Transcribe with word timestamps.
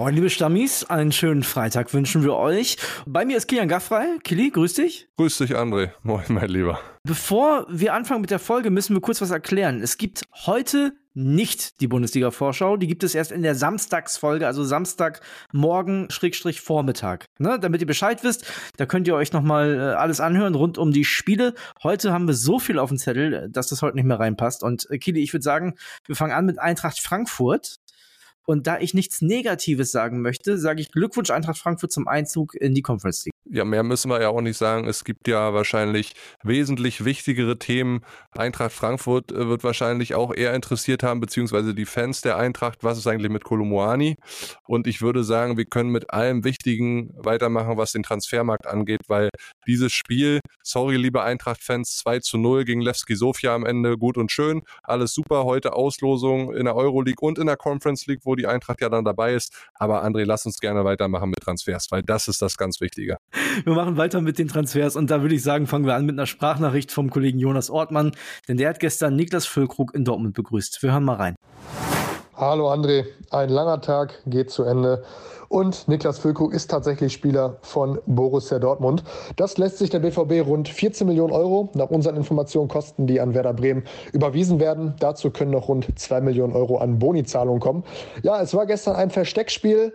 Moin, 0.00 0.14
liebe 0.14 0.30
Stammis, 0.30 0.84
einen 0.84 1.12
schönen 1.12 1.42
Freitag 1.42 1.92
wünschen 1.92 2.22
wir 2.22 2.34
euch. 2.34 2.78
Bei 3.04 3.26
mir 3.26 3.36
ist 3.36 3.48
Kilian 3.48 3.68
Gaffrey. 3.68 4.18
Kili, 4.24 4.48
grüß 4.48 4.72
dich. 4.72 5.08
Grüß 5.18 5.36
dich, 5.36 5.54
André. 5.54 5.90
Moin, 6.02 6.24
mein 6.28 6.48
Lieber. 6.48 6.80
Bevor 7.02 7.66
wir 7.68 7.92
anfangen 7.92 8.22
mit 8.22 8.30
der 8.30 8.38
Folge, 8.38 8.70
müssen 8.70 8.96
wir 8.96 9.02
kurz 9.02 9.20
was 9.20 9.30
erklären. 9.30 9.82
Es 9.82 9.98
gibt 9.98 10.22
heute 10.46 10.94
nicht 11.12 11.82
die 11.82 11.86
Bundesliga-Vorschau. 11.86 12.78
Die 12.78 12.86
gibt 12.86 13.02
es 13.02 13.14
erst 13.14 13.30
in 13.30 13.42
der 13.42 13.54
Samstagsfolge, 13.54 14.46
also 14.46 14.64
Samstagmorgen, 14.64 16.08
Schrägstrich 16.08 16.62
Vormittag. 16.62 17.26
Ne? 17.36 17.58
Damit 17.60 17.82
ihr 17.82 17.86
Bescheid 17.86 18.24
wisst, 18.24 18.50
da 18.78 18.86
könnt 18.86 19.06
ihr 19.06 19.14
euch 19.14 19.34
noch 19.34 19.42
mal 19.42 19.74
äh, 19.74 19.80
alles 19.96 20.20
anhören 20.20 20.54
rund 20.54 20.78
um 20.78 20.92
die 20.92 21.04
Spiele. 21.04 21.52
Heute 21.82 22.10
haben 22.10 22.26
wir 22.26 22.32
so 22.32 22.58
viel 22.58 22.78
auf 22.78 22.88
dem 22.88 22.96
Zettel, 22.96 23.50
dass 23.50 23.66
das 23.66 23.82
heute 23.82 23.96
nicht 23.96 24.06
mehr 24.06 24.18
reinpasst. 24.18 24.62
Und 24.62 24.88
äh, 24.88 24.96
Kili, 24.96 25.20
ich 25.20 25.34
würde 25.34 25.42
sagen, 25.42 25.74
wir 26.06 26.16
fangen 26.16 26.32
an 26.32 26.46
mit 26.46 26.58
Eintracht 26.58 27.00
Frankfurt. 27.00 27.80
Und 28.46 28.66
da 28.66 28.78
ich 28.80 28.94
nichts 28.94 29.22
Negatives 29.22 29.92
sagen 29.92 30.20
möchte, 30.22 30.58
sage 30.58 30.80
ich 30.80 30.90
Glückwunsch 30.90 31.30
Eintracht 31.30 31.58
Frankfurt 31.58 31.92
zum 31.92 32.08
Einzug 32.08 32.54
in 32.54 32.74
die 32.74 32.82
Conference 32.82 33.24
League. 33.24 33.34
Ja, 33.46 33.64
mehr 33.64 33.82
müssen 33.82 34.10
wir 34.10 34.20
ja 34.20 34.28
auch 34.28 34.42
nicht 34.42 34.58
sagen. 34.58 34.86
Es 34.86 35.02
gibt 35.02 35.26
ja 35.26 35.54
wahrscheinlich 35.54 36.12
wesentlich 36.44 37.04
wichtigere 37.04 37.58
Themen. 37.58 38.02
Eintracht 38.32 38.70
Frankfurt 38.70 39.32
äh, 39.32 39.48
wird 39.48 39.64
wahrscheinlich 39.64 40.14
auch 40.14 40.34
eher 40.34 40.54
interessiert 40.54 41.02
haben, 41.02 41.20
beziehungsweise 41.20 41.74
die 41.74 41.86
Fans 41.86 42.20
der 42.20 42.36
Eintracht. 42.36 42.84
Was 42.84 42.98
ist 42.98 43.06
eigentlich 43.06 43.32
mit 43.32 43.42
Kolumuani? 43.42 44.16
Und 44.66 44.86
ich 44.86 45.00
würde 45.00 45.24
sagen, 45.24 45.56
wir 45.56 45.64
können 45.64 45.90
mit 45.90 46.12
allem 46.12 46.44
Wichtigen 46.44 47.10
weitermachen, 47.16 47.76
was 47.76 47.92
den 47.92 48.02
Transfermarkt 48.02 48.66
angeht, 48.66 49.00
weil 49.08 49.30
dieses 49.66 49.92
Spiel, 49.92 50.40
sorry, 50.62 50.96
liebe 50.96 51.22
Eintracht-Fans, 51.22 51.96
2 51.96 52.20
zu 52.20 52.38
0 52.38 52.64
gegen 52.64 52.82
Levski 52.82 53.16
Sofia 53.16 53.54
am 53.54 53.64
Ende, 53.64 53.96
gut 53.96 54.18
und 54.18 54.30
schön. 54.30 54.62
Alles 54.82 55.14
super. 55.14 55.44
Heute 55.44 55.72
Auslosung 55.72 56.52
in 56.54 56.66
der 56.66 56.76
Euroleague 56.76 57.26
und 57.26 57.38
in 57.38 57.46
der 57.46 57.56
Conference 57.56 58.06
League, 58.06 58.20
wo 58.24 58.36
die 58.36 58.46
Eintracht 58.46 58.80
ja 58.80 58.90
dann 58.90 59.04
dabei 59.04 59.34
ist. 59.34 59.56
Aber 59.74 60.04
André, 60.04 60.24
lass 60.24 60.44
uns 60.46 60.60
gerne 60.60 60.84
weitermachen 60.84 61.30
mit 61.30 61.40
Transfers, 61.40 61.86
weil 61.90 62.02
das 62.02 62.28
ist 62.28 62.42
das 62.42 62.56
ganz 62.56 62.80
Wichtige. 62.80 63.16
Wir 63.64 63.74
machen 63.74 63.96
weiter 63.96 64.20
mit 64.20 64.38
den 64.38 64.48
Transfers 64.48 64.96
und 64.96 65.10
da 65.10 65.22
würde 65.22 65.34
ich 65.34 65.42
sagen, 65.42 65.66
fangen 65.66 65.86
wir 65.86 65.94
an 65.94 66.04
mit 66.04 66.14
einer 66.14 66.26
Sprachnachricht 66.26 66.90
vom 66.90 67.10
Kollegen 67.10 67.38
Jonas 67.38 67.70
Ortmann, 67.70 68.12
denn 68.48 68.56
der 68.56 68.68
hat 68.68 68.80
gestern 68.80 69.16
Niklas 69.16 69.46
Füllkrug 69.46 69.94
in 69.94 70.04
Dortmund 70.04 70.34
begrüßt. 70.34 70.82
Wir 70.82 70.92
hören 70.92 71.04
mal 71.04 71.16
rein. 71.16 71.36
Hallo 72.34 72.72
André, 72.72 73.04
ein 73.30 73.50
langer 73.50 73.80
Tag 73.82 74.22
geht 74.26 74.50
zu 74.50 74.64
Ende. 74.64 75.04
Und 75.48 75.88
Niklas 75.88 76.20
Füllkrug 76.20 76.54
ist 76.54 76.70
tatsächlich 76.70 77.12
Spieler 77.12 77.56
von 77.62 77.98
Borussia 78.06 78.60
Dortmund. 78.60 79.02
Das 79.34 79.58
lässt 79.58 79.78
sich 79.78 79.90
der 79.90 79.98
BVB 79.98 80.46
rund 80.46 80.68
14 80.68 81.06
Millionen 81.06 81.32
Euro 81.32 81.70
nach 81.74 81.90
unseren 81.90 82.16
Informationen 82.16 82.68
kosten, 82.68 83.08
die 83.08 83.20
an 83.20 83.34
Werder 83.34 83.52
Bremen 83.52 83.82
überwiesen 84.12 84.60
werden. 84.60 84.94
Dazu 85.00 85.30
können 85.30 85.50
noch 85.50 85.68
rund 85.68 85.86
2 85.98 86.20
Millionen 86.20 86.54
Euro 86.54 86.78
an 86.78 87.00
Bonizahlungen 87.00 87.60
kommen. 87.60 87.82
Ja, 88.22 88.40
es 88.40 88.54
war 88.54 88.64
gestern 88.64 88.94
ein 88.94 89.10
Versteckspiel. 89.10 89.92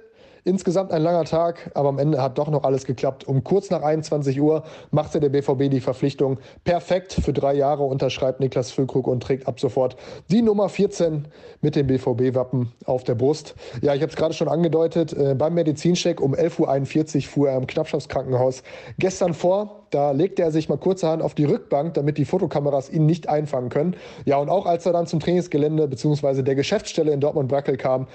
Insgesamt 0.47 0.91
ein 0.91 1.01
langer 1.01 1.23
Tag, 1.23 1.71
aber 1.73 1.89
am 1.89 1.97
Ende 1.97 2.21
hat 2.21 2.37
doch 2.37 2.51
noch 2.51 2.65
alles 2.65 2.85
geklappt. 2.85 3.27
Um 3.27 3.43
kurz 3.43 3.71
nach 3.71 3.81
21 3.81 4.39
Uhr 4.39 4.61
machte 4.91 5.19
der 5.19 5.29
BVB 5.29 5.71
die 5.71 5.79
Verpflichtung 5.79 6.37
perfekt. 6.63 7.13
Für 7.13 7.33
drei 7.33 7.55
Jahre 7.55 7.81
unterschreibt 7.81 8.41
Niklas 8.41 8.69
Füllkrug 8.69 9.07
und 9.07 9.23
trägt 9.23 9.47
ab 9.47 9.59
sofort 9.59 9.95
die 10.29 10.43
Nummer 10.43 10.69
14 10.69 11.27
mit 11.61 11.75
dem 11.75 11.87
BVB-Wappen 11.87 12.71
auf 12.85 13.03
der 13.03 13.15
Brust. 13.15 13.55
Ja, 13.81 13.95
ich 13.95 14.03
habe 14.03 14.11
es 14.11 14.15
gerade 14.15 14.35
schon 14.35 14.47
angedeutet. 14.47 15.13
Äh, 15.13 15.33
beim 15.33 15.55
Medizincheck 15.55 16.21
um 16.21 16.35
11.41 16.35 17.15
Uhr 17.15 17.21
fuhr 17.23 17.49
er 17.49 17.57
im 17.57 17.65
Knappschaftskrankenhaus 17.65 18.61
gestern 18.99 19.33
vor. 19.33 19.87
Da 19.89 20.11
legte 20.11 20.43
er 20.43 20.51
sich 20.51 20.69
mal 20.69 20.77
kurzerhand 20.77 21.23
auf 21.23 21.33
die 21.33 21.45
Rückbank, 21.45 21.95
damit 21.95 22.19
die 22.19 22.25
Fotokameras 22.25 22.91
ihn 22.91 23.07
nicht 23.07 23.29
einfangen 23.29 23.69
können. 23.69 23.95
Ja, 24.25 24.37
und 24.37 24.49
auch 24.49 24.67
als 24.67 24.85
er 24.85 24.93
dann 24.93 25.07
zum 25.07 25.19
Trainingsgelände 25.19 25.87
bzw. 25.87 26.43
der 26.43 26.53
Geschäftsstelle 26.53 27.11
in 27.13 27.19
Dortmund-Brackel 27.19 27.77
kam, 27.77 28.05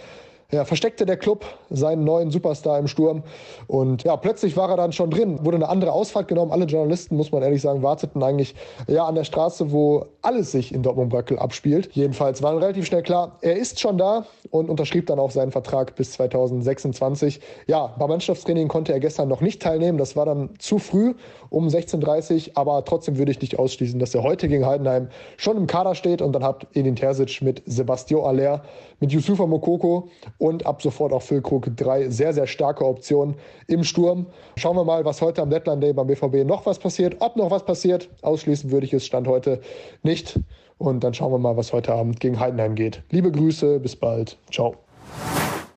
ja, 0.51 0.65
versteckte 0.65 1.07
der 1.07 1.17
Club 1.17 1.45
seinen 1.71 2.05
neuen 2.05 2.31
Superstar 2.31 2.79
im 2.79 2.89
Sturm. 2.89 3.23
Und 3.67 4.05
ja, 4.05 4.17
plötzlich 4.17 4.57
war 4.57 4.71
er 4.71 4.77
dann 4.77 4.93
schon 4.93 5.11
drin. 5.11 5.45
Wurde 5.45 5.57
eine 5.57 5.69
andere 5.69 5.93
Ausfahrt 5.93 6.29
genommen. 6.29 6.53
Alle 6.53 6.65
Journalisten, 6.65 7.17
muss 7.17 7.33
man 7.33 7.43
ehrlich 7.43 7.63
sagen, 7.63 7.83
warteten 7.83 8.23
eigentlich 8.23 8.55
ja 8.87 9.07
an 9.07 9.15
der 9.15 9.25
Straße, 9.25 9.73
wo 9.73 10.07
alles 10.23 10.53
sich 10.53 10.75
in 10.75 10.83
Dortmund-Brackel 10.83 11.39
abspielt. 11.39 11.91
Jedenfalls 11.93 12.43
war 12.43 12.57
relativ 12.57 12.87
schnell 12.87 13.03
klar, 13.03 13.39
er 13.41 13.57
ist 13.57 13.81
schon 13.81 13.99
da 13.99 14.27
und 14.51 14.69
unterschrieb 14.69 15.07
dann 15.07 15.19
auch 15.19 15.31
seinen 15.31 15.53
Vertrag 15.53 15.95
bis 15.97 16.13
2026. 16.13 17.41
Ja, 17.67 17.95
beim 17.99 18.09
Mannschaftstraining 18.09 18.69
konnte 18.69 18.93
er 18.93 19.01
gestern 19.01 19.29
noch 19.29 19.41
nicht 19.41 19.63
teilnehmen. 19.63 19.99
Das 19.99 20.17
war 20.17 20.27
dann 20.27 20.51
zu 20.59 20.79
früh 20.79 21.15
um 21.51 21.69
16.30 21.69 22.49
Uhr. 22.49 22.53
Aber 22.55 22.85
trotzdem 22.85 23.19
würde 23.19 23.33
ich 23.33 23.41
nicht 23.41 23.59
ausschließen, 23.59 23.99
dass 23.99 24.15
er 24.15 24.23
heute 24.23 24.49
gegen 24.49 24.65
Heidenheim 24.65 25.09
schon 25.37 25.57
im 25.57 25.67
Kader 25.67 25.95
steht. 25.95 26.23
Und 26.23 26.33
dann 26.33 26.43
hat 26.43 26.67
Edin 26.75 26.97
Terzic 26.97 27.43
mit 27.43 27.63
Sebastian 27.67 28.25
Aller, 28.25 28.63
mit 29.01 29.13
Yusufa 29.13 29.47
Mokoko 29.47 30.09
und 30.39 30.65
ab 30.67 30.81
sofort 30.83 31.13
auch 31.13 31.23
Füllkrug 31.23 31.77
drei 31.77 32.09
sehr, 32.09 32.33
sehr 32.33 32.47
starke 32.47 32.87
Optionen 32.87 33.35
im 33.67 33.85
Sturm. 33.85 34.27
Schauen 34.57 34.77
wir 34.77 34.85
mal, 34.85 35.05
was 35.05 35.21
heute 35.21 35.43
am 35.43 35.51
Deadline 35.51 35.81
Day 35.81 35.93
beim 35.93 36.07
BVB 36.07 36.47
noch 36.47 36.65
was 36.67 36.79
passiert. 36.79 37.17
Ob 37.21 37.37
noch 37.37 37.51
was 37.51 37.65
passiert, 37.65 38.09
ausschließen 38.23 38.71
würde 38.71 38.87
ich 38.87 38.95
es 38.95 39.05
Stand 39.05 39.29
heute 39.29 39.61
nicht. 40.03 40.39
Und 40.79 41.05
dann 41.05 41.13
schauen 41.13 41.33
wir 41.33 41.39
mal, 41.39 41.57
was 41.57 41.73
heute 41.75 41.93
Abend 41.93 42.21
gegen 42.21 42.41
Heidenheim 42.41 42.75
geht. 42.75 43.03
Liebe 43.11 43.31
Grüße, 43.31 43.81
bis 43.81 43.97
bald. 43.97 44.39
Ciao. 44.51 44.75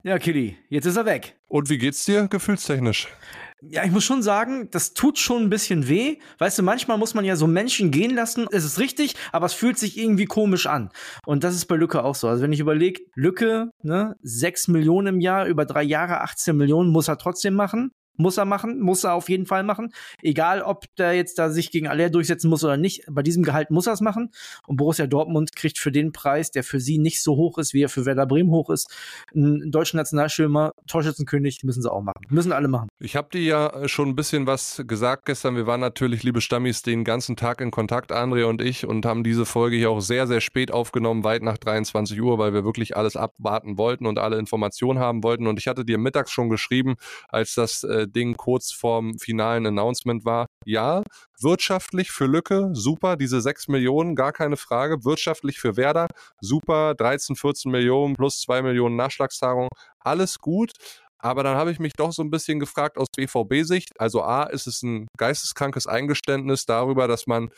Ja, 0.05 0.19
Kili, 0.19 0.57
jetzt 0.67 0.85
ist 0.85 0.97
er 0.97 1.05
weg. 1.05 1.37
Und 1.47 1.69
wie 1.69 1.77
geht's 1.77 2.03
dir 2.03 2.27
gefühlstechnisch? 2.27 3.07
Ja, 3.61 3.85
ich 3.85 3.91
muss 3.91 4.03
schon 4.03 4.21
sagen, 4.21 4.67
das 4.69 4.93
tut 4.93 5.17
schon 5.17 5.43
ein 5.43 5.49
bisschen 5.49 5.87
weh. 5.87 6.17
Weißt 6.39 6.59
du, 6.59 6.63
manchmal 6.63 6.97
muss 6.97 7.13
man 7.13 7.23
ja 7.23 7.37
so 7.37 7.47
Menschen 7.47 7.89
gehen 7.89 8.13
lassen. 8.13 8.45
Es 8.51 8.65
ist 8.65 8.79
richtig, 8.79 9.15
aber 9.31 9.45
es 9.45 9.53
fühlt 9.53 9.79
sich 9.79 9.97
irgendwie 9.97 10.25
komisch 10.25 10.67
an. 10.67 10.89
Und 11.25 11.45
das 11.45 11.55
ist 11.55 11.67
bei 11.67 11.77
Lücke 11.77 12.03
auch 12.03 12.15
so. 12.15 12.27
Also 12.27 12.43
wenn 12.43 12.51
ich 12.51 12.59
überlege, 12.59 13.01
Lücke, 13.15 13.69
ne, 13.81 14.15
6 14.23 14.67
Millionen 14.67 15.07
im 15.07 15.19
Jahr, 15.21 15.45
über 15.45 15.63
drei 15.63 15.83
Jahre 15.83 16.19
18 16.19 16.57
Millionen 16.57 16.91
muss 16.91 17.07
er 17.07 17.17
trotzdem 17.17 17.53
machen. 17.53 17.91
Muss 18.15 18.37
er 18.37 18.45
machen, 18.45 18.79
muss 18.79 19.03
er 19.03 19.13
auf 19.13 19.29
jeden 19.29 19.45
Fall 19.45 19.63
machen. 19.63 19.93
Egal, 20.21 20.61
ob 20.61 20.85
der 20.97 21.13
jetzt 21.13 21.39
da 21.39 21.49
sich 21.49 21.71
gegen 21.71 21.87
Aller 21.87 22.09
durchsetzen 22.09 22.49
muss 22.49 22.63
oder 22.63 22.77
nicht. 22.77 23.03
Bei 23.09 23.23
diesem 23.23 23.43
Gehalt 23.43 23.71
muss 23.71 23.87
er 23.87 23.93
es 23.93 24.01
machen. 24.01 24.31
Und 24.67 24.77
Borussia 24.77 25.07
Dortmund 25.07 25.55
kriegt 25.55 25.77
für 25.79 25.91
den 25.91 26.11
Preis, 26.11 26.51
der 26.51 26.63
für 26.63 26.79
sie 26.79 26.97
nicht 26.97 27.23
so 27.23 27.35
hoch 27.35 27.57
ist, 27.57 27.73
wie 27.73 27.81
er 27.81 27.89
für 27.89 28.05
Werder 28.05 28.25
Bremen 28.25 28.51
hoch 28.51 28.69
ist, 28.69 28.87
einen 29.33 29.71
deutschen 29.71 29.97
Nationalstürmer, 29.97 30.71
Torschützenkönig, 30.87 31.63
müssen 31.63 31.81
sie 31.81 31.91
auch 31.91 32.01
machen. 32.01 32.21
Müssen 32.29 32.51
alle 32.51 32.67
machen. 32.67 32.89
Ich 32.99 33.15
habe 33.15 33.29
dir 33.31 33.41
ja 33.41 33.87
schon 33.87 34.09
ein 34.09 34.15
bisschen 34.15 34.47
was 34.47 34.83
gesagt 34.87 35.25
gestern. 35.25 35.55
Wir 35.55 35.67
waren 35.67 35.79
natürlich, 35.79 36.23
liebe 36.23 36.41
Stammis, 36.41 36.81
den 36.81 37.03
ganzen 37.03 37.35
Tag 37.35 37.61
in 37.61 37.71
Kontakt, 37.71 38.11
André 38.11 38.45
und 38.45 38.61
ich, 38.61 38.85
und 38.85 39.05
haben 39.05 39.23
diese 39.23 39.45
Folge 39.45 39.75
hier 39.75 39.89
auch 39.89 40.01
sehr, 40.01 40.27
sehr 40.27 40.41
spät 40.41 40.71
aufgenommen, 40.71 41.23
weit 41.23 41.43
nach 41.43 41.57
23 41.57 42.21
Uhr, 42.21 42.37
weil 42.37 42.53
wir 42.53 42.63
wirklich 42.63 42.95
alles 42.95 43.15
abwarten 43.15 43.77
wollten 43.77 44.05
und 44.05 44.19
alle 44.19 44.37
Informationen 44.37 44.99
haben 44.99 45.23
wollten. 45.23 45.47
Und 45.47 45.59
ich 45.59 45.67
hatte 45.67 45.85
dir 45.85 45.97
mittags 45.97 46.31
schon 46.31 46.49
geschrieben, 46.49 46.95
als 47.29 47.55
das 47.55 47.83
äh, 47.83 48.02
Ding 48.07 48.35
kurz 48.35 48.71
vorm 48.71 49.17
finalen 49.19 49.65
Announcement 49.65 50.25
war. 50.25 50.45
Ja, 50.65 51.03
wirtschaftlich 51.39 52.11
für 52.11 52.25
Lücke, 52.25 52.69
super, 52.73 53.17
diese 53.17 53.41
6 53.41 53.67
Millionen, 53.67 54.15
gar 54.15 54.31
keine 54.31 54.57
Frage. 54.57 55.03
Wirtschaftlich 55.03 55.59
für 55.59 55.77
Werder, 55.77 56.07
super, 56.41 56.95
13, 56.95 57.35
14 57.35 57.71
Millionen 57.71 58.15
plus 58.15 58.39
2 58.41 58.61
Millionen 58.61 58.95
Nachschlagstagung, 58.95 59.67
alles 59.99 60.39
gut. 60.39 60.71
Aber 61.23 61.41
dann 61.41 61.55
habe 61.55 61.71
ich 61.71 61.79
mich 61.79 61.93
doch 61.93 62.11
so 62.11 62.21
ein 62.21 62.29
bisschen 62.29 62.59
gefragt 62.59 62.97
aus 62.97 63.07
BVB-Sicht. 63.15 63.91
Also 63.97 64.23
A, 64.23 64.43
ist 64.43 64.67
es 64.67 64.83
ein 64.83 65.07
geisteskrankes 65.17 65.87
Eingeständnis 65.87 66.65
darüber, 66.65 67.07
dass 67.07 67.27
man 67.27 67.49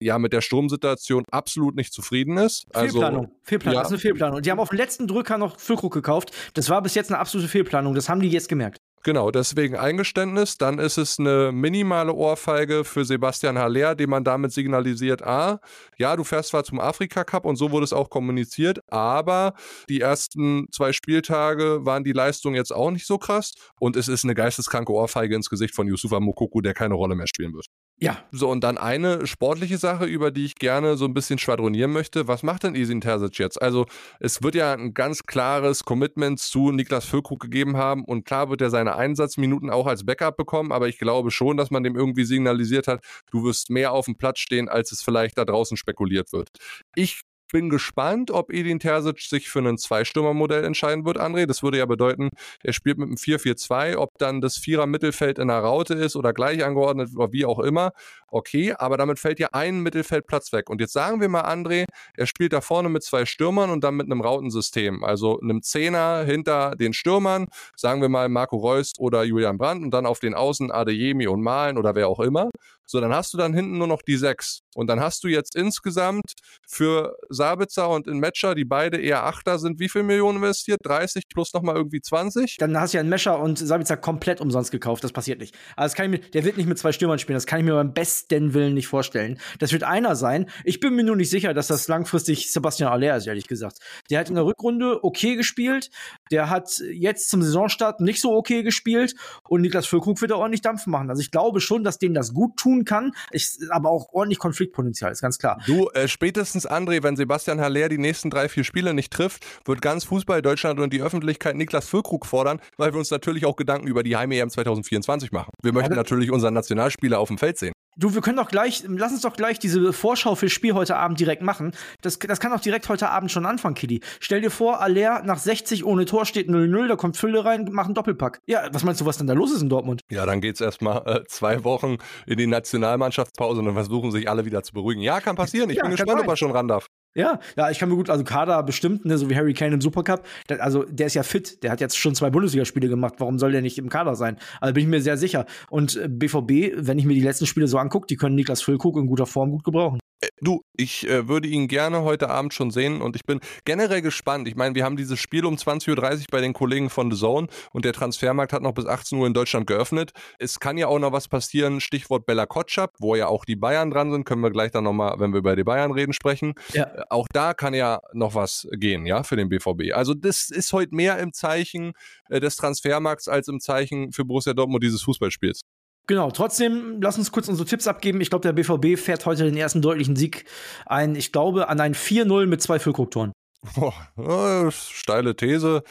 ja 0.00 0.18
mit 0.18 0.32
der 0.32 0.40
Stromsituation 0.40 1.22
absolut 1.30 1.76
nicht 1.76 1.92
zufrieden 1.92 2.36
ist. 2.36 2.64
Also, 2.74 2.98
Fehlplanung. 2.98 3.30
Fehlplanung. 3.44 3.74
Ja. 3.76 3.82
Das 3.82 3.90
ist 3.90 3.92
eine 3.92 4.00
Fehlplanung. 4.00 4.42
Die 4.42 4.50
haben 4.50 4.58
auf 4.58 4.70
den 4.70 4.78
letzten 4.78 5.06
Drücker 5.06 5.38
noch 5.38 5.60
Füllkrug 5.60 5.92
gekauft. 5.92 6.32
Das 6.54 6.68
war 6.68 6.82
bis 6.82 6.96
jetzt 6.96 7.12
eine 7.12 7.20
absolute 7.20 7.48
Fehlplanung. 7.48 7.94
Das 7.94 8.08
haben 8.08 8.18
die 8.18 8.28
jetzt 8.28 8.48
gemerkt. 8.48 8.78
Genau, 9.04 9.32
deswegen 9.32 9.74
Eingeständnis. 9.74 10.58
Dann 10.58 10.78
ist 10.78 10.96
es 10.96 11.18
eine 11.18 11.50
minimale 11.50 12.12
Ohrfeige 12.14 12.84
für 12.84 13.04
Sebastian 13.04 13.58
Haller, 13.58 13.96
dem 13.96 14.10
man 14.10 14.22
damit 14.22 14.52
signalisiert, 14.52 15.22
ah, 15.22 15.58
ja, 15.98 16.14
du 16.14 16.22
fährst 16.22 16.50
zwar 16.50 16.62
zum 16.62 16.78
Afrika 16.78 17.24
Cup 17.24 17.44
und 17.44 17.56
so 17.56 17.72
wurde 17.72 17.84
es 17.84 17.92
auch 17.92 18.10
kommuniziert, 18.10 18.78
aber 18.92 19.54
die 19.88 20.00
ersten 20.00 20.68
zwei 20.70 20.92
Spieltage 20.92 21.84
waren 21.84 22.04
die 22.04 22.12
Leistungen 22.12 22.54
jetzt 22.54 22.72
auch 22.72 22.92
nicht 22.92 23.06
so 23.06 23.18
krass 23.18 23.54
und 23.80 23.96
es 23.96 24.06
ist 24.06 24.22
eine 24.24 24.34
geisteskranke 24.34 24.92
Ohrfeige 24.92 25.34
ins 25.34 25.50
Gesicht 25.50 25.74
von 25.74 25.88
Yusufa 25.88 26.20
Mokoku, 26.20 26.60
der 26.60 26.74
keine 26.74 26.94
Rolle 26.94 27.16
mehr 27.16 27.26
spielen 27.26 27.54
wird. 27.54 27.66
Ja. 28.02 28.18
So, 28.32 28.50
und 28.50 28.64
dann 28.64 28.78
eine 28.78 29.28
sportliche 29.28 29.78
Sache, 29.78 30.06
über 30.06 30.32
die 30.32 30.44
ich 30.44 30.56
gerne 30.56 30.96
so 30.96 31.04
ein 31.04 31.14
bisschen 31.14 31.38
schwadronieren 31.38 31.92
möchte. 31.92 32.26
Was 32.26 32.42
macht 32.42 32.64
denn 32.64 32.74
Isin 32.74 33.00
Terzic 33.00 33.38
jetzt? 33.38 33.62
Also, 33.62 33.86
es 34.18 34.42
wird 34.42 34.56
ja 34.56 34.72
ein 34.72 34.92
ganz 34.92 35.22
klares 35.22 35.84
Commitment 35.84 36.40
zu 36.40 36.72
Niklas 36.72 37.04
Füllkrug 37.04 37.38
gegeben 37.38 37.76
haben 37.76 38.04
und 38.04 38.24
klar 38.24 38.50
wird 38.50 38.60
er 38.60 38.70
seine 38.70 38.96
Einsatzminuten 38.96 39.70
auch 39.70 39.86
als 39.86 40.04
Backup 40.04 40.36
bekommen, 40.36 40.72
aber 40.72 40.88
ich 40.88 40.98
glaube 40.98 41.30
schon, 41.30 41.56
dass 41.56 41.70
man 41.70 41.84
dem 41.84 41.94
irgendwie 41.94 42.24
signalisiert 42.24 42.88
hat, 42.88 43.04
du 43.30 43.44
wirst 43.44 43.70
mehr 43.70 43.92
auf 43.92 44.06
dem 44.06 44.16
Platz 44.16 44.40
stehen, 44.40 44.68
als 44.68 44.90
es 44.90 45.00
vielleicht 45.00 45.38
da 45.38 45.44
draußen 45.44 45.76
spekuliert 45.76 46.32
wird. 46.32 46.48
Ich 46.96 47.22
bin 47.52 47.70
gespannt, 47.70 48.30
ob 48.30 48.52
Edin 48.52 48.80
Terzic 48.80 49.20
sich 49.20 49.48
für 49.48 49.60
ein 49.60 49.78
Zweistürmermodell 49.78 50.64
entscheiden 50.64 51.04
wird, 51.04 51.20
André. 51.20 51.46
Das 51.46 51.62
würde 51.62 51.78
ja 51.78 51.86
bedeuten, 51.86 52.30
er 52.62 52.72
spielt 52.72 52.98
mit 52.98 53.06
einem 53.06 53.16
4-4-2, 53.16 53.96
ob 53.96 54.10
dann 54.18 54.40
das 54.40 54.56
Vierer-Mittelfeld 54.56 55.38
in 55.38 55.48
der 55.48 55.58
Raute 55.58 55.94
ist 55.94 56.16
oder 56.16 56.32
gleich 56.32 56.64
angeordnet 56.64 57.10
oder 57.14 57.30
wie 57.32 57.44
auch 57.44 57.60
immer. 57.60 57.92
Okay, 58.28 58.74
aber 58.76 58.96
damit 58.96 59.18
fällt 59.18 59.38
ja 59.38 59.50
ein 59.52 59.80
Mittelfeldplatz 59.80 60.52
weg. 60.52 60.70
Und 60.70 60.80
jetzt 60.80 60.94
sagen 60.94 61.20
wir 61.20 61.28
mal, 61.28 61.42
André, 61.42 61.84
er 62.16 62.26
spielt 62.26 62.54
da 62.54 62.62
vorne 62.62 62.88
mit 62.88 63.02
zwei 63.02 63.26
Stürmern 63.26 63.70
und 63.70 63.84
dann 63.84 63.94
mit 63.94 64.06
einem 64.06 64.22
Rautensystem. 64.22 65.04
Also 65.04 65.38
einem 65.38 65.62
Zehner 65.62 66.24
hinter 66.24 66.74
den 66.74 66.94
Stürmern, 66.94 67.46
sagen 67.76 68.00
wir 68.00 68.08
mal 68.08 68.30
Marco 68.30 68.56
Reus 68.56 68.92
oder 68.98 69.22
Julian 69.22 69.58
Brandt 69.58 69.84
und 69.84 69.90
dann 69.92 70.06
auf 70.06 70.18
den 70.18 70.32
Außen 70.34 70.70
Adeyemi 70.70 71.26
und 71.26 71.42
Malen 71.42 71.76
oder 71.76 71.94
wer 71.94 72.08
auch 72.08 72.20
immer. 72.20 72.48
So, 72.86 73.00
dann 73.00 73.14
hast 73.14 73.32
du 73.32 73.38
dann 73.38 73.54
hinten 73.54 73.78
nur 73.78 73.86
noch 73.86 74.02
die 74.02 74.16
sechs. 74.16 74.60
Und 74.74 74.86
dann 74.88 75.00
hast 75.00 75.24
du 75.24 75.28
jetzt 75.28 75.56
insgesamt 75.56 76.32
für 76.66 77.16
Sabitzer 77.42 77.88
und 77.88 78.06
in 78.06 78.20
Matcher, 78.20 78.54
die 78.54 78.64
beide 78.64 78.98
eher 78.98 79.24
Achter 79.24 79.58
sind, 79.58 79.80
wie 79.80 79.88
viel 79.88 80.04
Millionen 80.04 80.36
investiert? 80.36 80.78
30 80.84 81.24
plus 81.28 81.52
nochmal 81.52 81.74
irgendwie 81.74 82.00
20? 82.00 82.56
Dann 82.58 82.78
hast 82.78 82.94
du 82.94 82.98
ja 82.98 83.00
einen 83.00 83.08
Mescher 83.08 83.40
und 83.40 83.58
Sabitzer 83.58 83.96
komplett 83.96 84.40
umsonst 84.40 84.70
gekauft. 84.70 85.02
Das 85.02 85.10
passiert 85.10 85.40
nicht. 85.40 85.52
Also 85.74 85.90
das 85.90 85.94
kann 85.94 86.12
ich 86.12 86.20
mir, 86.20 86.30
der 86.30 86.44
wird 86.44 86.56
nicht 86.56 86.68
mit 86.68 86.78
zwei 86.78 86.92
Stürmern 86.92 87.18
spielen. 87.18 87.34
Das 87.34 87.46
kann 87.46 87.58
ich 87.58 87.64
mir 87.64 87.74
beim 87.74 87.92
besten 87.92 88.54
Willen 88.54 88.74
nicht 88.74 88.86
vorstellen. 88.86 89.40
Das 89.58 89.72
wird 89.72 89.82
einer 89.82 90.14
sein. 90.14 90.48
Ich 90.62 90.78
bin 90.78 90.94
mir 90.94 91.02
nur 91.02 91.16
nicht 91.16 91.30
sicher, 91.30 91.52
dass 91.52 91.66
das 91.66 91.88
langfristig 91.88 92.52
Sebastian 92.52 92.92
Aller 92.92 93.16
ist, 93.16 93.26
ehrlich 93.26 93.48
gesagt. 93.48 93.78
Der 94.08 94.20
hat 94.20 94.28
in 94.28 94.36
der 94.36 94.44
Rückrunde 94.44 95.02
okay 95.02 95.34
gespielt. 95.34 95.90
Der 96.30 96.48
hat 96.48 96.78
jetzt 96.92 97.28
zum 97.28 97.42
Saisonstart 97.42 98.00
nicht 98.00 98.20
so 98.20 98.36
okay 98.36 98.62
gespielt. 98.62 99.16
Und 99.48 99.62
Niklas 99.62 99.86
Füllkrug 99.86 100.20
wird 100.20 100.30
da 100.30 100.36
ordentlich 100.36 100.62
Dampf 100.62 100.86
machen. 100.86 101.10
Also 101.10 101.20
ich 101.20 101.32
glaube 101.32 101.60
schon, 101.60 101.82
dass 101.82 101.98
denen 101.98 102.14
das 102.14 102.34
gut 102.34 102.56
tun 102.56 102.84
kann. 102.84 103.10
Ich, 103.32 103.58
aber 103.70 103.90
auch 103.90 104.12
ordentlich 104.12 104.38
Konfliktpotenzial, 104.38 105.10
ist 105.10 105.22
ganz 105.22 105.38
klar. 105.38 105.60
Du, 105.66 105.88
äh, 105.90 106.06
spätestens 106.06 106.68
André, 106.68 107.02
wenn 107.02 107.16
Sebastian 107.32 107.62
Haller 107.62 107.88
die 107.88 107.96
nächsten 107.96 108.28
drei, 108.28 108.46
vier 108.50 108.62
Spiele 108.62 108.92
nicht 108.92 109.10
trifft, 109.10 109.46
wird 109.64 109.80
ganz 109.80 110.04
Fußball 110.04 110.42
Deutschland 110.42 110.78
und 110.80 110.92
die 110.92 111.00
Öffentlichkeit 111.00 111.56
Niklas 111.56 111.88
Füllkrug 111.88 112.26
fordern, 112.26 112.60
weil 112.76 112.92
wir 112.92 112.98
uns 112.98 113.10
natürlich 113.10 113.46
auch 113.46 113.56
Gedanken 113.56 113.86
über 113.86 114.02
die 114.02 114.18
Heim-EM 114.18 114.50
2024 114.50 115.32
machen. 115.32 115.50
Wir 115.62 115.72
möchten 115.72 115.94
natürlich 115.94 116.30
unseren 116.30 116.52
Nationalspieler 116.52 117.18
auf 117.18 117.28
dem 117.28 117.38
Feld 117.38 117.56
sehen. 117.56 117.72
Du, 117.96 118.14
wir 118.14 118.22
können 118.22 118.36
doch 118.36 118.48
gleich, 118.48 118.84
lass 118.86 119.12
uns 119.12 119.20
doch 119.20 119.34
gleich 119.34 119.58
diese 119.58 119.92
Vorschau 119.92 120.34
fürs 120.34 120.52
Spiel 120.52 120.72
heute 120.72 120.96
Abend 120.96 121.20
direkt 121.20 121.42
machen. 121.42 121.72
Das, 122.00 122.18
das 122.18 122.40
kann 122.40 122.50
doch 122.50 122.60
direkt 122.60 122.88
heute 122.88 123.10
Abend 123.10 123.30
schon 123.30 123.44
anfangen, 123.44 123.74
Kiddy. 123.74 124.00
Stell 124.20 124.40
dir 124.40 124.50
vor, 124.50 124.80
Aller 124.80 125.22
nach 125.24 125.38
60 125.38 125.84
ohne 125.84 126.06
Tor 126.06 126.24
steht 126.24 126.48
0-0, 126.48 126.88
da 126.88 126.96
kommt 126.96 127.18
Fülle 127.18 127.44
rein, 127.44 127.68
macht 127.70 127.86
einen 127.86 127.94
Doppelpack. 127.94 128.40
Ja, 128.46 128.68
was 128.72 128.84
meinst 128.84 129.00
du, 129.02 129.06
was 129.06 129.18
denn 129.18 129.26
da 129.26 129.34
los 129.34 129.52
ist 129.52 129.62
in 129.62 129.68
Dortmund? 129.68 130.00
Ja, 130.10 130.24
dann 130.24 130.40
geht's 130.40 130.60
erstmal 130.60 131.02
äh, 131.06 131.24
zwei 131.28 131.64
Wochen 131.64 131.96
in 132.26 132.38
die 132.38 132.46
Nationalmannschaftspause 132.46 133.60
und 133.60 133.66
dann 133.66 133.74
versuchen 133.74 134.10
sich 134.10 134.28
alle 134.28 134.46
wieder 134.46 134.62
zu 134.62 134.72
beruhigen. 134.72 135.02
Ja, 135.02 135.20
kann 135.20 135.36
passieren. 135.36 135.68
Ich 135.68 135.76
ja, 135.76 135.82
bin 135.82 135.92
gespannt, 135.92 136.20
ob 136.20 136.28
er 136.28 136.36
schon 136.36 136.50
ran 136.50 136.68
darf. 136.68 136.86
Ja, 137.14 137.40
ja, 137.56 137.70
ich 137.70 137.78
kann 137.78 137.90
mir 137.90 137.96
gut, 137.96 138.08
also 138.08 138.24
Kader 138.24 138.62
bestimmt, 138.62 139.04
ne, 139.04 139.18
so 139.18 139.28
wie 139.28 139.36
Harry 139.36 139.52
Kane 139.52 139.74
im 139.74 139.82
Supercup. 139.82 140.24
Der, 140.48 140.62
also 140.62 140.84
der 140.84 141.08
ist 141.08 141.14
ja 141.14 141.22
fit, 141.22 141.62
der 141.62 141.70
hat 141.70 141.80
jetzt 141.80 141.98
schon 141.98 142.14
zwei 142.14 142.30
Bundesligaspiele 142.30 142.88
gemacht. 142.88 143.14
Warum 143.18 143.38
soll 143.38 143.52
der 143.52 143.60
nicht 143.60 143.76
im 143.76 143.90
Kader 143.90 144.14
sein? 144.14 144.38
Also 144.62 144.72
bin 144.72 144.84
ich 144.84 144.88
mir 144.88 145.02
sehr 145.02 145.18
sicher. 145.18 145.44
Und 145.68 146.00
BVB, 146.08 146.50
äh, 146.50 146.72
wenn 146.76 146.98
ich 146.98 147.04
mir 147.04 147.14
die 147.14 147.20
letzten 147.20 147.44
Spiele 147.44 147.66
so 147.66 147.76
angucke, 147.76 148.06
die 148.06 148.16
können 148.16 148.34
Niklas 148.34 148.62
Füllkrug 148.62 148.96
in 148.96 149.06
guter 149.06 149.26
Form 149.26 149.50
gut 149.50 149.64
gebrauchen. 149.64 150.01
Äh, 150.22 150.28
du, 150.40 150.62
ich 150.76 151.08
äh, 151.08 151.28
würde 151.28 151.48
ihn 151.48 151.68
gerne 151.68 152.02
heute 152.02 152.30
Abend 152.30 152.54
schon 152.54 152.70
sehen 152.70 153.02
und 153.02 153.16
ich 153.16 153.24
bin 153.24 153.40
generell 153.64 154.02
gespannt. 154.02 154.48
Ich 154.48 154.56
meine, 154.56 154.74
wir 154.74 154.84
haben 154.84 154.96
dieses 154.96 155.18
Spiel 155.18 155.44
um 155.44 155.56
20.30 155.56 155.90
Uhr 155.90 156.26
bei 156.30 156.40
den 156.40 156.52
Kollegen 156.52 156.90
von 156.90 157.10
The 157.10 157.18
Zone 157.18 157.48
und 157.72 157.84
der 157.84 157.92
Transfermarkt 157.92 158.52
hat 158.52 158.62
noch 158.62 158.72
bis 158.72 158.86
18 158.86 159.18
Uhr 159.18 159.26
in 159.26 159.34
Deutschland 159.34 159.66
geöffnet. 159.66 160.12
Es 160.38 160.60
kann 160.60 160.78
ja 160.78 160.86
auch 160.86 160.98
noch 160.98 161.12
was 161.12 161.28
passieren, 161.28 161.80
Stichwort 161.80 162.24
Bella 162.26 162.46
Kotschap, 162.46 162.94
wo 162.98 163.16
ja 163.16 163.26
auch 163.26 163.44
die 163.44 163.56
Bayern 163.56 163.90
dran 163.90 164.10
sind, 164.12 164.24
können 164.24 164.42
wir 164.42 164.50
gleich 164.50 164.70
dann 164.70 164.84
nochmal, 164.84 165.18
wenn 165.18 165.32
wir 165.32 165.38
über 165.38 165.56
die 165.56 165.64
Bayern 165.64 165.92
reden, 165.92 166.12
sprechen. 166.12 166.54
Ja. 166.72 166.84
Äh, 166.84 167.02
auch 167.10 167.26
da 167.32 167.54
kann 167.54 167.74
ja 167.74 168.00
noch 168.12 168.34
was 168.34 168.68
gehen, 168.72 169.06
ja, 169.06 169.22
für 169.24 169.36
den 169.36 169.48
BVB. 169.48 169.92
Also 169.94 170.14
das 170.14 170.50
ist 170.50 170.72
heute 170.72 170.94
mehr 170.94 171.18
im 171.18 171.32
Zeichen 171.32 171.92
äh, 172.28 172.40
des 172.40 172.56
Transfermarkts 172.56 173.28
als 173.28 173.48
im 173.48 173.60
Zeichen 173.60 174.12
für 174.12 174.24
Borussia 174.24 174.54
Dortmund 174.54 174.84
dieses 174.84 175.02
Fußballspiels. 175.02 175.62
Genau, 176.06 176.30
trotzdem, 176.30 177.00
lass 177.00 177.16
uns 177.16 177.30
kurz 177.30 177.48
unsere 177.48 177.68
Tipps 177.68 177.86
abgeben. 177.86 178.20
Ich 178.20 178.30
glaube, 178.30 178.42
der 178.42 178.52
BVB 178.52 178.98
fährt 178.98 179.24
heute 179.24 179.44
den 179.44 179.56
ersten 179.56 179.82
deutlichen 179.82 180.16
Sieg 180.16 180.44
ein. 180.86 181.14
Ich 181.14 181.32
glaube, 181.32 181.68
an 181.68 181.80
ein 181.80 181.94
4-0 181.94 182.46
mit 182.46 182.60
zwei 182.60 182.78
Füllkrugtoren. 182.78 183.32
Oh, 183.76 184.70
steile 184.70 185.36
These. 185.36 185.82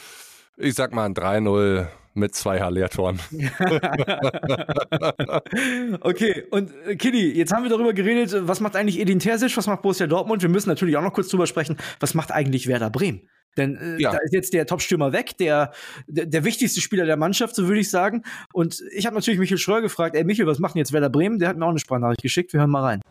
Ich 0.57 0.75
sag 0.75 0.93
mal 0.93 1.05
ein 1.05 1.13
3-0 1.13 1.87
mit 2.13 2.35
zwei 2.35 2.59
Haller-Toren. 2.59 3.21
okay, 6.01 6.43
und 6.51 6.71
äh, 6.85 6.97
Kiddy, 6.97 7.31
jetzt 7.31 7.53
haben 7.53 7.63
wir 7.63 7.69
darüber 7.69 7.93
geredet, 7.93 8.35
was 8.47 8.59
macht 8.59 8.75
eigentlich 8.75 8.99
Edin 8.99 9.19
Terzic, 9.19 9.55
was 9.55 9.67
macht 9.67 9.81
Borussia 9.81 10.07
Dortmund? 10.07 10.41
Wir 10.41 10.49
müssen 10.49 10.69
natürlich 10.69 10.97
auch 10.97 11.01
noch 11.01 11.13
kurz 11.13 11.29
drüber 11.29 11.47
sprechen, 11.47 11.77
was 12.01 12.13
macht 12.13 12.33
eigentlich 12.33 12.67
Werder 12.67 12.89
Bremen? 12.89 13.29
Denn 13.57 13.75
äh, 13.75 14.01
ja. 14.01 14.11
da 14.11 14.17
ist 14.19 14.33
jetzt 14.33 14.53
der 14.53 14.65
Top-Stürmer 14.65 15.11
weg, 15.11 15.37
der, 15.37 15.71
der, 16.07 16.25
der 16.25 16.43
wichtigste 16.43 16.81
Spieler 16.81 17.05
der 17.05 17.17
Mannschaft, 17.17 17.55
so 17.55 17.67
würde 17.67 17.81
ich 17.81 17.89
sagen. 17.89 18.23
Und 18.53 18.81
ich 18.93 19.05
habe 19.05 19.15
natürlich 19.15 19.39
Michael 19.39 19.57
Schröer 19.57 19.81
gefragt, 19.81 20.15
ey 20.15 20.23
Michael, 20.23 20.47
was 20.47 20.59
macht 20.59 20.75
denn 20.75 20.79
jetzt 20.79 20.93
Werder 20.93 21.09
Bremen? 21.09 21.39
Der 21.39 21.49
hat 21.49 21.57
mir 21.57 21.65
auch 21.65 21.69
eine 21.69 21.79
Sprachnachricht 21.79 22.21
geschickt, 22.21 22.53
wir 22.53 22.61
hören 22.61 22.69
mal 22.69 22.83
rein. 22.83 23.01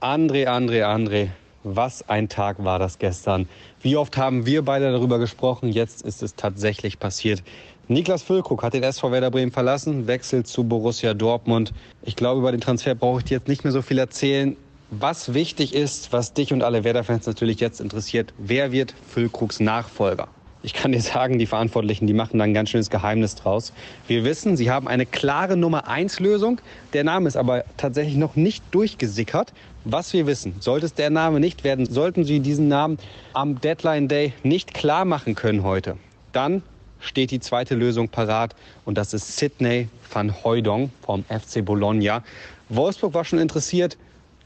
André, 0.00 0.46
André, 0.46 0.84
André, 0.84 1.28
was 1.64 2.08
ein 2.08 2.28
Tag 2.28 2.64
war 2.64 2.78
das 2.78 2.98
gestern. 2.98 3.48
Wie 3.82 3.96
oft 3.96 4.16
haben 4.16 4.46
wir 4.46 4.62
beide 4.62 4.90
darüber 4.90 5.18
gesprochen, 5.18 5.68
jetzt 5.68 6.02
ist 6.02 6.22
es 6.22 6.34
tatsächlich 6.34 6.98
passiert. 6.98 7.42
Niklas 7.88 8.22
Füllkrug 8.22 8.62
hat 8.62 8.74
den 8.74 8.82
SV 8.82 9.12
Werder 9.12 9.30
Bremen 9.30 9.52
verlassen, 9.52 10.06
wechselt 10.06 10.46
zu 10.46 10.64
Borussia 10.64 11.14
Dortmund. 11.14 11.72
Ich 12.02 12.16
glaube, 12.16 12.40
über 12.40 12.52
den 12.52 12.60
Transfer 12.60 12.94
brauche 12.94 13.18
ich 13.18 13.24
dir 13.24 13.38
jetzt 13.38 13.48
nicht 13.48 13.64
mehr 13.64 13.72
so 13.72 13.82
viel 13.82 13.98
erzählen. 13.98 14.56
Was 14.94 15.32
wichtig 15.32 15.74
ist, 15.74 16.12
was 16.12 16.34
dich 16.34 16.52
und 16.52 16.62
alle 16.62 16.84
Werder-Fans 16.84 17.24
natürlich 17.24 17.60
jetzt 17.60 17.80
interessiert, 17.80 18.34
wer 18.36 18.72
wird 18.72 18.94
Füllkrugs 19.08 19.58
Nachfolger? 19.58 20.28
Ich 20.62 20.74
kann 20.74 20.92
dir 20.92 21.00
sagen, 21.00 21.38
die 21.38 21.46
Verantwortlichen, 21.46 22.06
die 22.06 22.12
machen 22.12 22.36
da 22.36 22.44
ein 22.44 22.52
ganz 22.52 22.68
schönes 22.68 22.90
Geheimnis 22.90 23.34
draus. 23.34 23.72
Wir 24.06 24.22
wissen, 24.22 24.58
sie 24.58 24.70
haben 24.70 24.86
eine 24.88 25.06
klare 25.06 25.56
Nummer 25.56 25.88
1 25.88 26.20
Lösung. 26.20 26.60
Der 26.92 27.04
Name 27.04 27.26
ist 27.26 27.38
aber 27.38 27.64
tatsächlich 27.78 28.16
noch 28.16 28.36
nicht 28.36 28.62
durchgesickert. 28.70 29.54
Was 29.86 30.12
wir 30.12 30.26
wissen, 30.26 30.56
sollte 30.60 30.84
es 30.84 30.92
der 30.92 31.08
Name 31.08 31.40
nicht 31.40 31.64
werden, 31.64 31.86
sollten 31.86 32.24
sie 32.26 32.40
diesen 32.40 32.68
Namen 32.68 32.98
am 33.32 33.62
Deadline 33.62 34.08
Day 34.08 34.34
nicht 34.42 34.74
klar 34.74 35.06
machen 35.06 35.34
können 35.34 35.62
heute, 35.62 35.96
dann 36.32 36.62
steht 37.00 37.30
die 37.30 37.40
zweite 37.40 37.76
Lösung 37.76 38.10
parat 38.10 38.54
und 38.84 38.98
das 38.98 39.14
ist 39.14 39.38
Sidney 39.38 39.88
van 40.12 40.44
Hooydonk 40.44 40.90
vom 41.00 41.24
FC 41.24 41.64
Bologna. 41.64 42.22
Wolfsburg 42.68 43.14
war 43.14 43.24
schon 43.24 43.38
interessiert, 43.38 43.96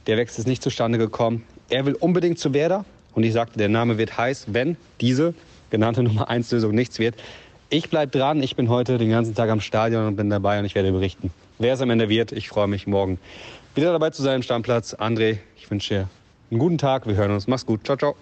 der 0.07 0.17
Wechsel 0.17 0.41
ist 0.41 0.47
nicht 0.47 0.63
zustande 0.63 0.99
gekommen. 0.99 1.45
Er 1.69 1.87
will 1.87 1.95
unbedingt 1.95 2.39
zu 2.39 2.55
Werder 2.55 2.85
und 3.15 3.25
ich 3.25 3.33
sagte, 3.33 3.59
der 3.59 3.69
Name 3.69 3.99
wird 3.99 4.17
heiß, 4.17 4.47
wenn 4.49 4.77
diese 5.01 5.35
genannte 5.71 6.03
Nummer 6.05 6.29
1 6.29 6.51
Lösung 6.53 6.75
nichts 6.75 6.99
wird. 6.99 7.17
Ich 7.69 7.91
bleibe 7.91 8.17
dran, 8.17 8.43
ich 8.43 8.55
bin 8.55 8.69
heute 8.69 8.99
den 8.99 9.11
ganzen 9.11 9.35
Tag 9.35 9.51
am 9.51 9.61
Stadion 9.61 10.07
und 10.07 10.17
bin 10.17 10.31
dabei 10.31 10.61
und 10.61 10.65
ich 10.65 10.75
werde 10.75 10.93
berichten. 10.93 11.31
Wer 11.59 11.75
es 11.75 11.81
am 11.81 11.91
Ende 11.91 12.09
wird, 12.09 12.33
ich 12.33 12.49
freue 12.49 12.69
mich 12.69 12.87
morgen 12.87 13.19
wieder 13.75 13.93
dabei 13.93 14.11
zu 14.11 14.23
sein 14.23 14.37
im 14.37 14.43
Stammplatz. 14.43 14.95
André, 14.95 15.39
ich 15.57 15.71
wünsche 15.71 15.95
dir 15.95 16.09
einen 16.51 16.61
guten 16.61 16.79
Tag, 16.79 17.07
wir 17.07 17.15
hören 17.15 17.33
uns. 17.33 17.47
Mach's 17.47 17.67
gut, 17.67 17.85
ciao, 17.85 17.97
ciao. 17.97 18.17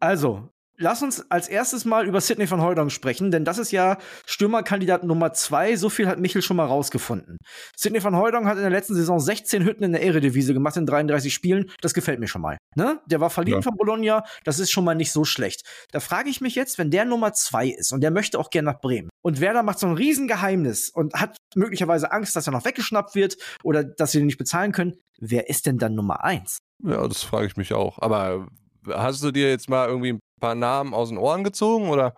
Also, 0.00 0.42
Lass 0.80 1.02
uns 1.02 1.28
als 1.28 1.48
erstes 1.48 1.84
mal 1.84 2.06
über 2.06 2.20
Sidney 2.20 2.48
van 2.48 2.62
Hooydonk 2.62 2.92
sprechen, 2.92 3.32
denn 3.32 3.44
das 3.44 3.58
ist 3.58 3.72
ja 3.72 3.98
Stürmerkandidat 4.26 5.02
Nummer 5.02 5.32
zwei. 5.32 5.74
So 5.74 5.88
viel 5.88 6.06
hat 6.06 6.20
Michel 6.20 6.40
schon 6.40 6.56
mal 6.56 6.66
rausgefunden. 6.66 7.38
Sidney 7.76 8.02
van 8.02 8.16
Hooydonk 8.16 8.46
hat 8.46 8.56
in 8.56 8.62
der 8.62 8.70
letzten 8.70 8.94
Saison 8.94 9.18
16 9.18 9.64
Hütten 9.64 9.82
in 9.82 9.92
der 9.92 10.02
Eredivisie 10.02 10.54
gemacht 10.54 10.76
in 10.76 10.86
33 10.86 11.34
Spielen. 11.34 11.70
Das 11.80 11.94
gefällt 11.94 12.20
mir 12.20 12.28
schon 12.28 12.42
mal. 12.42 12.58
Ne? 12.76 13.00
Der 13.06 13.20
war 13.20 13.28
verliehen 13.28 13.56
ja. 13.56 13.62
von 13.62 13.74
Bologna. 13.76 14.24
Das 14.44 14.60
ist 14.60 14.70
schon 14.70 14.84
mal 14.84 14.94
nicht 14.94 15.10
so 15.10 15.24
schlecht. 15.24 15.62
Da 15.90 15.98
frage 15.98 16.30
ich 16.30 16.40
mich 16.40 16.54
jetzt, 16.54 16.78
wenn 16.78 16.92
der 16.92 17.04
Nummer 17.04 17.32
zwei 17.32 17.66
ist 17.66 17.92
und 17.92 18.00
der 18.00 18.12
möchte 18.12 18.38
auch 18.38 18.50
gerne 18.50 18.70
nach 18.70 18.80
Bremen 18.80 19.08
und 19.22 19.40
Werder 19.40 19.64
macht 19.64 19.80
so 19.80 19.88
ein 19.88 19.94
Riesengeheimnis 19.94 20.90
und 20.90 21.12
hat 21.14 21.36
möglicherweise 21.56 22.12
Angst, 22.12 22.36
dass 22.36 22.46
er 22.46 22.52
noch 22.52 22.64
weggeschnappt 22.64 23.16
wird 23.16 23.36
oder 23.64 23.82
dass 23.82 24.12
sie 24.12 24.20
ihn 24.20 24.26
nicht 24.26 24.38
bezahlen 24.38 24.70
können. 24.70 24.94
Wer 25.18 25.48
ist 25.48 25.66
denn 25.66 25.78
dann 25.78 25.94
Nummer 25.96 26.22
eins? 26.22 26.58
Ja, 26.84 27.06
das 27.08 27.24
frage 27.24 27.46
ich 27.46 27.56
mich 27.56 27.72
auch. 27.72 27.98
Aber 28.00 28.46
hast 28.94 29.22
du 29.22 29.30
dir 29.30 29.48
jetzt 29.48 29.68
mal 29.68 29.88
irgendwie 29.88 30.14
ein 30.14 30.20
paar 30.40 30.54
Namen 30.54 30.94
aus 30.94 31.08
den 31.08 31.18
Ohren 31.18 31.44
gezogen 31.44 31.88
oder? 31.88 32.14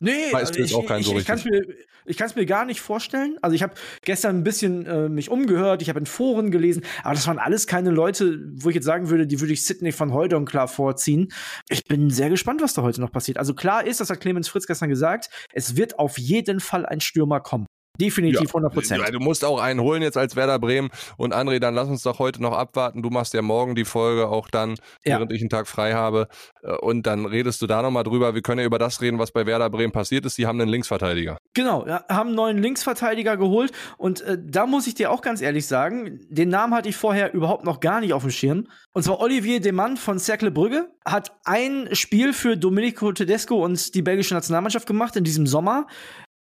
Nee, 0.00 0.32
weißt 0.32 0.56
also 0.56 0.62
ich, 0.62 0.74
auch 0.74 0.86
keinen 0.86 1.00
ich, 1.00 1.06
so 1.06 1.12
ich, 1.12 1.18
ich 1.20 1.26
kann 1.26 1.38
es 1.38 1.44
mir, 1.44 1.62
ich 2.04 2.36
mir 2.36 2.46
gar 2.46 2.64
nicht 2.64 2.80
vorstellen. 2.80 3.36
Also 3.42 3.54
ich 3.54 3.62
habe 3.62 3.74
gestern 4.02 4.38
ein 4.38 4.44
bisschen 4.44 4.86
äh, 4.86 5.08
mich 5.08 5.30
umgehört, 5.30 5.82
ich 5.82 5.88
habe 5.88 5.98
in 5.98 6.06
Foren 6.06 6.50
gelesen, 6.50 6.84
aber 7.02 7.14
das 7.14 7.26
waren 7.26 7.38
alles 7.38 7.66
keine 7.66 7.90
Leute, 7.90 8.38
wo 8.54 8.68
ich 8.68 8.76
jetzt 8.76 8.84
sagen 8.84 9.10
würde, 9.10 9.26
die 9.26 9.40
würde 9.40 9.52
ich 9.52 9.64
Sidney 9.64 9.92
von 9.92 10.12
Heudon 10.12 10.44
klar 10.44 10.68
vorziehen. 10.68 11.32
Ich 11.68 11.84
bin 11.84 12.10
sehr 12.10 12.30
gespannt, 12.30 12.62
was 12.62 12.74
da 12.74 12.82
heute 12.82 13.00
noch 13.00 13.12
passiert. 13.12 13.38
Also 13.38 13.54
klar 13.54 13.86
ist, 13.86 14.00
das 14.00 14.10
hat 14.10 14.20
Clemens 14.20 14.48
Fritz 14.48 14.66
gestern 14.66 14.88
gesagt, 14.88 15.30
es 15.52 15.76
wird 15.76 15.98
auf 15.98 16.18
jeden 16.18 16.60
Fall 16.60 16.86
ein 16.86 17.00
Stürmer 17.00 17.40
kommen. 17.40 17.66
Definitiv 18.00 18.48
100 18.48 18.72
Prozent. 18.72 19.02
Ja, 19.02 19.10
du 19.10 19.18
musst 19.18 19.44
auch 19.44 19.60
einen 19.60 19.80
holen 19.80 20.02
jetzt 20.02 20.16
als 20.16 20.36
Werder 20.36 20.58
Bremen. 20.58 20.90
Und 21.16 21.34
André, 21.34 21.58
dann 21.58 21.74
lass 21.74 21.88
uns 21.88 22.02
doch 22.02 22.18
heute 22.18 22.40
noch 22.40 22.52
abwarten. 22.52 23.02
Du 23.02 23.10
machst 23.10 23.34
ja 23.34 23.42
morgen 23.42 23.74
die 23.74 23.84
Folge 23.84 24.28
auch 24.28 24.48
dann, 24.48 24.76
ja. 25.04 25.16
während 25.16 25.32
ich 25.32 25.40
einen 25.40 25.50
Tag 25.50 25.66
frei 25.66 25.94
habe. 25.94 26.28
Äh, 26.62 26.72
und 26.76 27.06
dann 27.06 27.26
redest 27.26 27.60
du 27.60 27.66
da 27.66 27.82
nochmal 27.82 28.04
drüber. 28.04 28.34
Wir 28.34 28.42
können 28.42 28.60
ja 28.60 28.66
über 28.66 28.78
das 28.78 29.00
reden, 29.00 29.18
was 29.18 29.32
bei 29.32 29.46
Werder 29.46 29.68
Bremen 29.70 29.92
passiert 29.92 30.26
ist. 30.26 30.38
Die 30.38 30.46
haben 30.46 30.60
einen 30.60 30.70
Linksverteidiger. 30.70 31.38
Genau, 31.54 31.86
ja, 31.86 32.04
haben 32.08 32.28
einen 32.28 32.36
neuen 32.36 32.58
Linksverteidiger 32.58 33.36
geholt. 33.36 33.72
Und 33.96 34.20
äh, 34.20 34.38
da 34.40 34.66
muss 34.66 34.86
ich 34.86 34.94
dir 34.94 35.10
auch 35.10 35.20
ganz 35.20 35.40
ehrlich 35.40 35.66
sagen, 35.66 36.20
den 36.28 36.48
Namen 36.48 36.74
hatte 36.74 36.88
ich 36.88 36.96
vorher 36.96 37.34
überhaupt 37.34 37.64
noch 37.64 37.80
gar 37.80 38.00
nicht 38.00 38.12
auf 38.12 38.22
dem 38.22 38.30
Schirm. 38.30 38.68
Und 38.92 39.02
zwar 39.02 39.20
Olivier 39.20 39.60
Demand 39.60 39.98
von 39.98 40.18
Cercle 40.18 40.50
Brügge 40.50 40.88
hat 41.04 41.32
ein 41.44 41.88
Spiel 41.92 42.32
für 42.32 42.56
Domenico 42.56 43.12
Tedesco 43.12 43.64
und 43.64 43.94
die 43.94 44.02
belgische 44.02 44.34
Nationalmannschaft 44.34 44.86
gemacht 44.86 45.16
in 45.16 45.24
diesem 45.24 45.46
Sommer. 45.46 45.86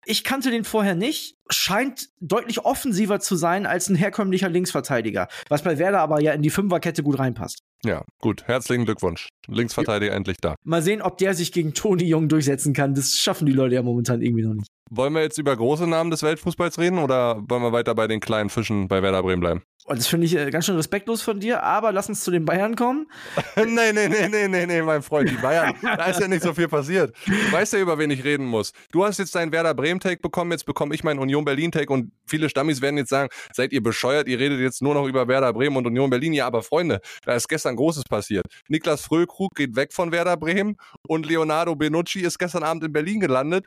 Ich 0.07 0.25
kannte 0.25 0.51
den 0.51 0.65
vorher 0.65 0.95
nicht. 0.95 1.37
Scheint 1.51 2.09
deutlich 2.21 2.65
offensiver 2.65 3.21
zu 3.21 3.37
sein 3.37 3.67
als 3.67 3.89
ein 3.89 3.97
herkömmlicher 3.97 4.49
Linksverteidiger, 4.49 5.29
was 5.49 5.63
bei 5.63 5.79
Werder 5.79 6.01
aber 6.01 6.21
ja 6.21 6.33
in 6.33 6.43
die 6.43 6.51
Fünferkette 6.51 7.03
gut 7.03 7.19
reinpasst. 7.19 7.61
Ja, 7.85 8.05
gut. 8.21 8.45
Herzlichen 8.47 8.85
Glückwunsch. 8.85 9.29
Linksverteidiger 9.49 10.13
ja. 10.13 10.17
endlich 10.17 10.37
da. 10.41 10.55
Mal 10.65 10.83
sehen, 10.83 11.03
ob 11.03 11.19
der 11.19 11.35
sich 11.35 11.53
gegen 11.53 11.75
Toni 11.75 12.05
Jung 12.05 12.29
durchsetzen 12.29 12.73
kann. 12.73 12.95
Das 12.95 13.17
schaffen 13.17 13.47
die 13.47 13.53
Leute 13.53 13.75
ja 13.75 13.83
momentan 13.83 14.23
irgendwie 14.23 14.43
noch 14.43 14.55
nicht. 14.55 14.69
Wollen 14.91 15.13
wir 15.13 15.23
jetzt 15.23 15.39
über 15.39 15.57
große 15.57 15.87
Namen 15.87 16.11
des 16.11 16.23
Weltfußballs 16.23 16.79
reden 16.79 16.99
oder 16.99 17.43
wollen 17.49 17.63
wir 17.63 17.73
weiter 17.73 17.95
bei 17.95 18.07
den 18.07 18.21
kleinen 18.21 18.51
Fischen 18.51 18.89
bei 18.89 19.03
Werder 19.03 19.23
Bremen 19.23 19.41
bleiben? 19.41 19.63
Und 19.87 19.99
das 19.99 20.07
finde 20.07 20.27
ich 20.27 20.37
äh, 20.37 20.51
ganz 20.51 20.67
schön 20.67 20.77
respektlos 20.77 21.23
von 21.23 21.41
dir, 21.41 21.63
aber 21.63 21.91
lass 21.91 22.09
uns 22.09 22.23
zu 22.23 22.31
den 22.31 22.45
Bayern 22.45 22.77
kommen. 22.77 23.07
nee, 23.57 23.93
nee, 23.93 24.09
nee, 24.09 24.29
nee, 24.29 24.47
nee, 24.47 24.67
nee, 24.67 24.83
mein 24.83 25.03
Freund, 25.03 25.31
die 25.31 25.37
Bayern, 25.37 25.75
da 25.83 26.05
ist 26.05 26.21
ja 26.21 26.29
nicht 26.29 26.43
so 26.43 26.53
viel 26.53 26.69
passiert. 26.69 27.15
Du 27.27 27.53
weißt 27.53 27.73
ja, 27.73 27.81
über 27.81 27.99
wen 27.99 28.11
ich 28.11 28.23
reden 28.23 28.45
muss. 28.45 28.73
Du 28.93 29.05
hast 29.05 29.19
jetzt 29.19 29.35
deinen 29.35 29.53
Werder 29.53 29.75
Bremen-Take 29.75 30.21
bekommen, 30.21 30.53
jetzt 30.53 30.67
bekomme 30.67 30.95
ich 30.95 31.03
meinen 31.03 31.19
Union 31.19 31.45
Berlin-Take 31.45 31.93
und 31.93 32.13
viele 32.27 32.49
Stammis 32.51 32.83
werden 32.83 32.99
jetzt 32.99 33.09
sagen, 33.09 33.31
seid 33.53 33.73
ihr 33.73 33.83
bescheuert, 33.83 34.29
ihr 34.29 34.39
redet 34.39 34.61
jetzt 34.61 34.83
nur 34.83 34.95
noch 34.95 35.07
über 35.07 35.27
Werder 35.29 35.53
Bremen 35.53 35.77
und 35.77 35.87
Union 35.87 36.11
Berlin. 36.11 36.35
Ja, 36.35 36.47
aber 36.47 36.63
Freunde, 36.63 37.01
da 37.25 37.35
ist 37.35 37.49
gestern 37.49 37.75
Großes 37.75 38.05
passiert. 38.05 38.47
Niklas 38.69 39.01
Frökrug 39.01 39.55
geht 39.55 39.77
weg 39.77 39.93
von 39.93 40.13
Werder 40.13 40.37
Bremen 40.37 40.77
und 41.09 41.27
Leonardo 41.27 41.75
Benucci 41.75 42.21
ist 42.21 42.39
gestern 42.39 42.63
Abend 42.63 42.85
in 42.85 42.93
Berlin 42.93 43.21
gelandet 43.21 43.67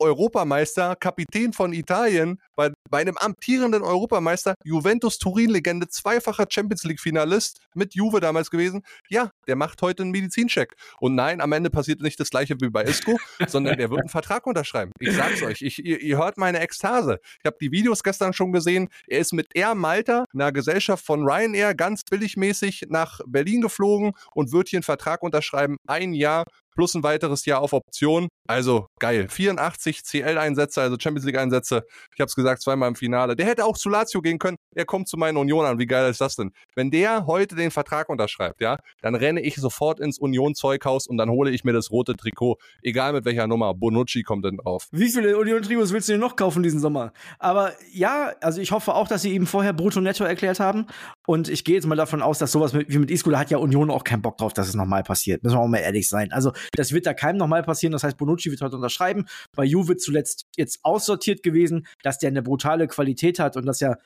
Europameister, 0.00 0.96
Kapitän 0.96 1.52
von 1.52 1.72
Italien, 1.72 2.40
bei, 2.56 2.72
bei 2.90 3.00
einem 3.00 3.16
amtierenden 3.18 3.82
Europameister, 3.82 4.54
Juventus 4.64 5.18
Turin-Legende, 5.18 5.88
zweifacher 5.88 6.46
Champions 6.48 6.84
League-Finalist 6.84 7.60
mit 7.74 7.94
Juve 7.94 8.20
damals 8.20 8.50
gewesen. 8.50 8.82
Ja, 9.08 9.30
der 9.46 9.56
macht 9.56 9.82
heute 9.82 10.02
einen 10.02 10.12
Medizincheck. 10.12 10.74
Und 11.00 11.14
nein, 11.14 11.40
am 11.40 11.52
Ende 11.52 11.70
passiert 11.70 12.00
nicht 12.00 12.18
das 12.18 12.30
gleiche 12.30 12.56
wie 12.60 12.70
bei 12.70 12.82
Isco, 12.82 13.18
sondern 13.46 13.76
der 13.78 13.90
wird 13.90 14.00
einen 14.00 14.08
Vertrag 14.08 14.46
unterschreiben. 14.46 14.92
Ich 14.98 15.14
sag's 15.14 15.42
euch, 15.42 15.62
ich, 15.62 15.84
ihr, 15.84 16.00
ihr 16.00 16.18
hört 16.18 16.38
meine 16.38 16.60
Ekstase. 16.60 17.20
Ich 17.38 17.46
habe 17.46 17.56
die 17.60 17.70
Videos 17.70 18.02
gestern 18.02 18.32
schon 18.32 18.52
gesehen. 18.52 18.88
Er 19.06 19.20
ist 19.20 19.32
mit 19.32 19.48
Air 19.54 19.74
Malta, 19.74 20.24
einer 20.32 20.52
Gesellschaft 20.52 21.04
von 21.04 21.22
Ryanair, 21.22 21.74
ganz 21.74 22.02
billigmäßig 22.04 22.86
nach 22.88 23.20
Berlin 23.26 23.60
geflogen 23.60 24.12
und 24.34 24.52
wird 24.52 24.68
hier 24.68 24.78
einen 24.78 24.84
Vertrag 24.84 25.22
unterschreiben. 25.22 25.76
Ein 25.86 26.12
Jahr 26.12 26.44
plus 26.74 26.94
ein 26.94 27.02
weiteres 27.02 27.44
Jahr 27.46 27.60
auf 27.60 27.72
Option. 27.72 28.28
Also 28.48 28.86
geil. 28.98 29.28
84 29.28 30.02
CL-Einsätze, 30.02 30.80
also 30.80 30.96
Champions 30.98 31.26
League-Einsätze. 31.26 31.84
Ich 32.14 32.20
habe 32.20 32.28
es 32.28 32.34
gesagt, 32.34 32.62
zweimal 32.62 32.88
im 32.88 32.96
Finale. 32.96 33.36
Der 33.36 33.46
hätte 33.46 33.64
auch 33.64 33.76
zu 33.76 33.88
Lazio 33.88 34.20
gehen 34.22 34.38
können. 34.38 34.56
Er 34.74 34.84
kommt 34.84 35.08
zu 35.08 35.16
meinen 35.16 35.36
Union 35.36 35.64
an. 35.66 35.78
Wie 35.78 35.86
geil 35.86 36.10
ist 36.10 36.20
das 36.20 36.36
denn? 36.36 36.52
Wenn 36.74 36.90
der 36.90 37.26
heute 37.26 37.54
den 37.54 37.70
Vertrag 37.70 38.08
unterschreibt, 38.08 38.60
ja, 38.60 38.78
dann 39.02 39.14
renne 39.14 39.40
ich 39.40 39.56
sofort 39.56 40.00
ins 40.00 40.18
Union-Zeughaus 40.18 41.06
und 41.06 41.16
dann 41.16 41.30
hole 41.30 41.50
ich 41.50 41.64
mir 41.64 41.72
das 41.72 41.90
rote 41.90 42.16
Trikot. 42.16 42.58
Egal 42.82 43.12
mit 43.12 43.24
welcher 43.24 43.46
Nummer. 43.46 43.74
Bonucci 43.74 44.22
kommt 44.22 44.44
dann 44.44 44.56
drauf. 44.56 44.88
Wie 44.90 45.10
viele 45.10 45.38
Union-Trikots 45.38 45.92
willst 45.92 46.08
du 46.08 46.14
denn 46.14 46.20
noch 46.20 46.36
kaufen 46.36 46.62
diesen 46.62 46.80
Sommer? 46.80 47.12
Aber 47.38 47.72
ja, 47.92 48.32
also 48.40 48.60
ich 48.60 48.72
hoffe 48.72 48.94
auch, 48.94 49.08
dass 49.08 49.22
sie 49.22 49.34
ihm 49.34 49.46
vorher 49.46 49.72
brutto-netto 49.72 50.24
erklärt 50.24 50.60
haben. 50.60 50.86
Und 51.30 51.48
ich 51.48 51.62
gehe 51.62 51.76
jetzt 51.76 51.86
mal 51.86 51.94
davon 51.94 52.22
aus, 52.22 52.40
dass 52.40 52.50
sowas 52.50 52.74
wie 52.74 52.98
mit 52.98 53.08
Isco, 53.08 53.30
da 53.30 53.38
hat 53.38 53.52
ja 53.52 53.58
Union 53.58 53.88
auch 53.88 54.02
keinen 54.02 54.20
Bock 54.20 54.36
drauf, 54.36 54.52
dass 54.52 54.66
es 54.66 54.74
nochmal 54.74 55.04
passiert. 55.04 55.44
Müssen 55.44 55.54
wir 55.54 55.60
auch 55.60 55.68
mal 55.68 55.78
ehrlich 55.78 56.08
sein. 56.08 56.32
Also 56.32 56.50
das 56.72 56.90
wird 56.90 57.06
da 57.06 57.14
keinem 57.14 57.36
nochmal 57.36 57.62
passieren. 57.62 57.92
Das 57.92 58.02
heißt, 58.02 58.16
Bonucci 58.16 58.50
wird 58.50 58.60
heute 58.62 58.74
unterschreiben. 58.74 59.26
Bei 59.54 59.62
Juve 59.62 59.96
zuletzt 59.96 60.46
jetzt 60.56 60.80
aussortiert 60.82 61.44
gewesen, 61.44 61.86
dass 62.02 62.18
der 62.18 62.30
eine 62.30 62.42
brutale 62.42 62.88
Qualität 62.88 63.38
hat 63.38 63.56
und 63.56 63.64
dass 63.64 63.80
er 63.80 64.00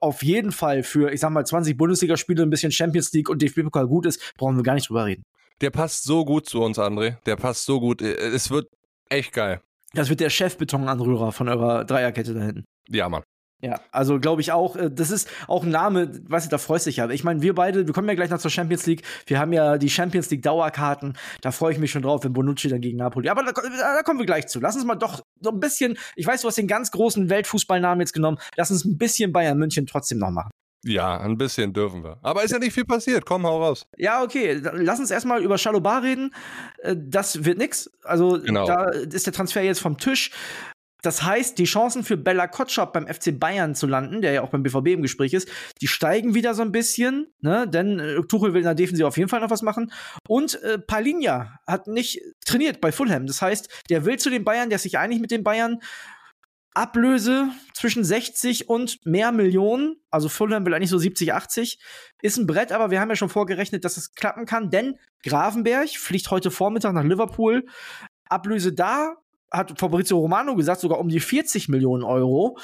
auf 0.00 0.24
jeden 0.24 0.50
Fall 0.50 0.82
für, 0.82 1.12
ich 1.12 1.20
sag 1.20 1.30
mal, 1.30 1.46
20 1.46 1.76
Bundesligaspiele 1.76 2.42
ein 2.42 2.50
bisschen 2.50 2.72
Champions 2.72 3.12
League 3.12 3.28
und 3.28 3.42
DFB-Pokal 3.42 3.86
gut 3.86 4.04
ist, 4.06 4.34
brauchen 4.36 4.56
wir 4.56 4.64
gar 4.64 4.74
nicht 4.74 4.88
drüber 4.88 5.04
reden. 5.04 5.22
Der 5.60 5.70
passt 5.70 6.02
so 6.02 6.24
gut 6.24 6.48
zu 6.48 6.60
uns, 6.60 6.80
André. 6.80 7.14
Der 7.26 7.36
passt 7.36 7.64
so 7.64 7.78
gut. 7.78 8.02
Es 8.02 8.50
wird 8.50 8.66
echt 9.08 9.32
geil. 9.32 9.60
Das 9.94 10.08
wird 10.08 10.18
der 10.18 10.30
Chefbetonanrührer 10.30 11.30
von 11.30 11.48
eurer 11.48 11.84
Dreierkette 11.84 12.34
da 12.34 12.42
hinten. 12.42 12.64
Ja, 12.88 13.08
Mann. 13.08 13.22
Ja, 13.62 13.80
also 13.90 14.20
glaube 14.20 14.42
ich 14.42 14.52
auch, 14.52 14.76
äh, 14.76 14.90
das 14.90 15.10
ist 15.10 15.28
auch 15.48 15.64
ein 15.64 15.70
Name, 15.70 16.10
weißt 16.28 16.46
du, 16.46 16.50
da 16.50 16.58
freust 16.58 16.86
du 16.86 16.90
dich 16.90 16.98
ja. 16.98 17.08
Ich 17.08 17.24
meine, 17.24 17.40
wir 17.40 17.54
beide, 17.54 17.86
wir 17.86 17.94
kommen 17.94 18.08
ja 18.08 18.14
gleich 18.14 18.28
noch 18.28 18.38
zur 18.38 18.50
Champions 18.50 18.84
League. 18.86 19.02
Wir 19.26 19.38
haben 19.38 19.52
ja 19.52 19.78
die 19.78 19.88
Champions 19.88 20.30
League 20.30 20.42
Dauerkarten. 20.42 21.16
Da 21.40 21.52
freue 21.52 21.72
ich 21.72 21.78
mich 21.78 21.90
schon 21.90 22.02
drauf, 22.02 22.22
wenn 22.24 22.34
Bonucci 22.34 22.68
dann 22.68 22.82
gegen 22.82 22.98
Napoli. 22.98 23.30
Aber 23.30 23.42
da, 23.42 23.52
da, 23.52 24.02
kommen 24.02 24.18
wir 24.18 24.26
gleich 24.26 24.46
zu. 24.46 24.60
Lass 24.60 24.76
uns 24.76 24.84
mal 24.84 24.94
doch 24.94 25.22
so 25.40 25.50
ein 25.50 25.60
bisschen, 25.60 25.96
ich 26.16 26.26
weiß, 26.26 26.42
du 26.42 26.48
hast 26.48 26.58
den 26.58 26.68
ganz 26.68 26.90
großen 26.90 27.30
Weltfußballnamen 27.30 28.00
jetzt 28.00 28.12
genommen. 28.12 28.38
Lass 28.56 28.70
uns 28.70 28.84
ein 28.84 28.98
bisschen 28.98 29.32
Bayern 29.32 29.56
München 29.56 29.86
trotzdem 29.86 30.18
noch 30.18 30.30
machen. 30.30 30.50
Ja, 30.84 31.18
ein 31.18 31.36
bisschen 31.36 31.72
dürfen 31.72 32.04
wir. 32.04 32.18
Aber 32.22 32.44
ist 32.44 32.52
ja 32.52 32.58
nicht 32.58 32.72
viel 32.72 32.84
passiert. 32.84 33.26
Komm, 33.26 33.44
hau 33.44 33.60
raus. 33.60 33.86
Ja, 33.96 34.22
okay. 34.22 34.60
Lass 34.72 35.00
uns 35.00 35.10
erstmal 35.10 35.42
über 35.42 35.58
Chalobar 35.58 36.02
reden. 36.02 36.32
Äh, 36.78 36.94
das 36.96 37.44
wird 37.44 37.58
nix. 37.58 37.90
Also 38.04 38.38
genau. 38.40 38.66
da 38.66 38.90
ist 38.90 39.26
der 39.26 39.32
Transfer 39.32 39.62
jetzt 39.62 39.80
vom 39.80 39.98
Tisch. 39.98 40.30
Das 41.02 41.22
heißt, 41.22 41.58
die 41.58 41.64
Chancen 41.64 42.02
für 42.02 42.16
Bella 42.16 42.46
Kotschap 42.46 42.92
beim 42.92 43.06
FC 43.06 43.38
Bayern 43.38 43.74
zu 43.74 43.86
landen, 43.86 44.22
der 44.22 44.32
ja 44.32 44.42
auch 44.42 44.50
beim 44.50 44.62
BVB 44.62 44.88
im 44.88 45.02
Gespräch 45.02 45.34
ist, 45.34 45.48
die 45.80 45.88
steigen 45.88 46.34
wieder 46.34 46.54
so 46.54 46.62
ein 46.62 46.72
bisschen, 46.72 47.28
ne? 47.40 47.68
denn 47.68 47.98
äh, 47.98 48.22
Tuchel 48.22 48.54
will 48.54 48.60
in 48.60 48.64
der 48.64 48.74
Defensive 48.74 49.06
auf 49.06 49.16
jeden 49.16 49.28
Fall 49.28 49.40
noch 49.40 49.50
was 49.50 49.62
machen. 49.62 49.92
Und 50.26 50.60
äh, 50.62 50.78
Palinja 50.78 51.58
hat 51.66 51.86
nicht 51.86 52.20
trainiert 52.44 52.80
bei 52.80 52.92
Fulham. 52.92 53.26
Das 53.26 53.42
heißt, 53.42 53.84
der 53.90 54.04
will 54.04 54.18
zu 54.18 54.30
den 54.30 54.44
Bayern, 54.44 54.70
der 54.70 54.76
ist 54.76 54.82
sich 54.82 54.98
einig 54.98 55.20
mit 55.20 55.30
den 55.30 55.44
Bayern. 55.44 55.80
Ablöse 56.76 57.48
zwischen 57.72 58.04
60 58.04 58.68
und 58.68 58.98
mehr 59.06 59.32
Millionen, 59.32 59.96
also 60.10 60.28
Fulham 60.28 60.66
will 60.66 60.74
eigentlich 60.74 60.90
so 60.90 60.98
70, 60.98 61.32
80, 61.32 61.78
ist 62.20 62.36
ein 62.36 62.46
Brett, 62.46 62.70
aber 62.70 62.90
wir 62.90 63.00
haben 63.00 63.08
ja 63.08 63.16
schon 63.16 63.30
vorgerechnet, 63.30 63.86
dass 63.86 63.96
es 63.96 64.12
klappen 64.14 64.44
kann, 64.44 64.68
denn 64.68 64.98
Gravenberg 65.24 65.88
fliegt 65.88 66.30
heute 66.30 66.50
Vormittag 66.50 66.92
nach 66.92 67.02
Liverpool. 67.02 67.64
Ablöse 68.28 68.74
da, 68.74 69.16
hat 69.50 69.78
Fabrizio 69.78 70.18
Romano 70.18 70.54
gesagt, 70.56 70.80
sogar 70.80 70.98
um 70.98 71.08
die 71.08 71.20
40 71.20 71.68
Millionen 71.68 72.02
Euro. 72.02 72.58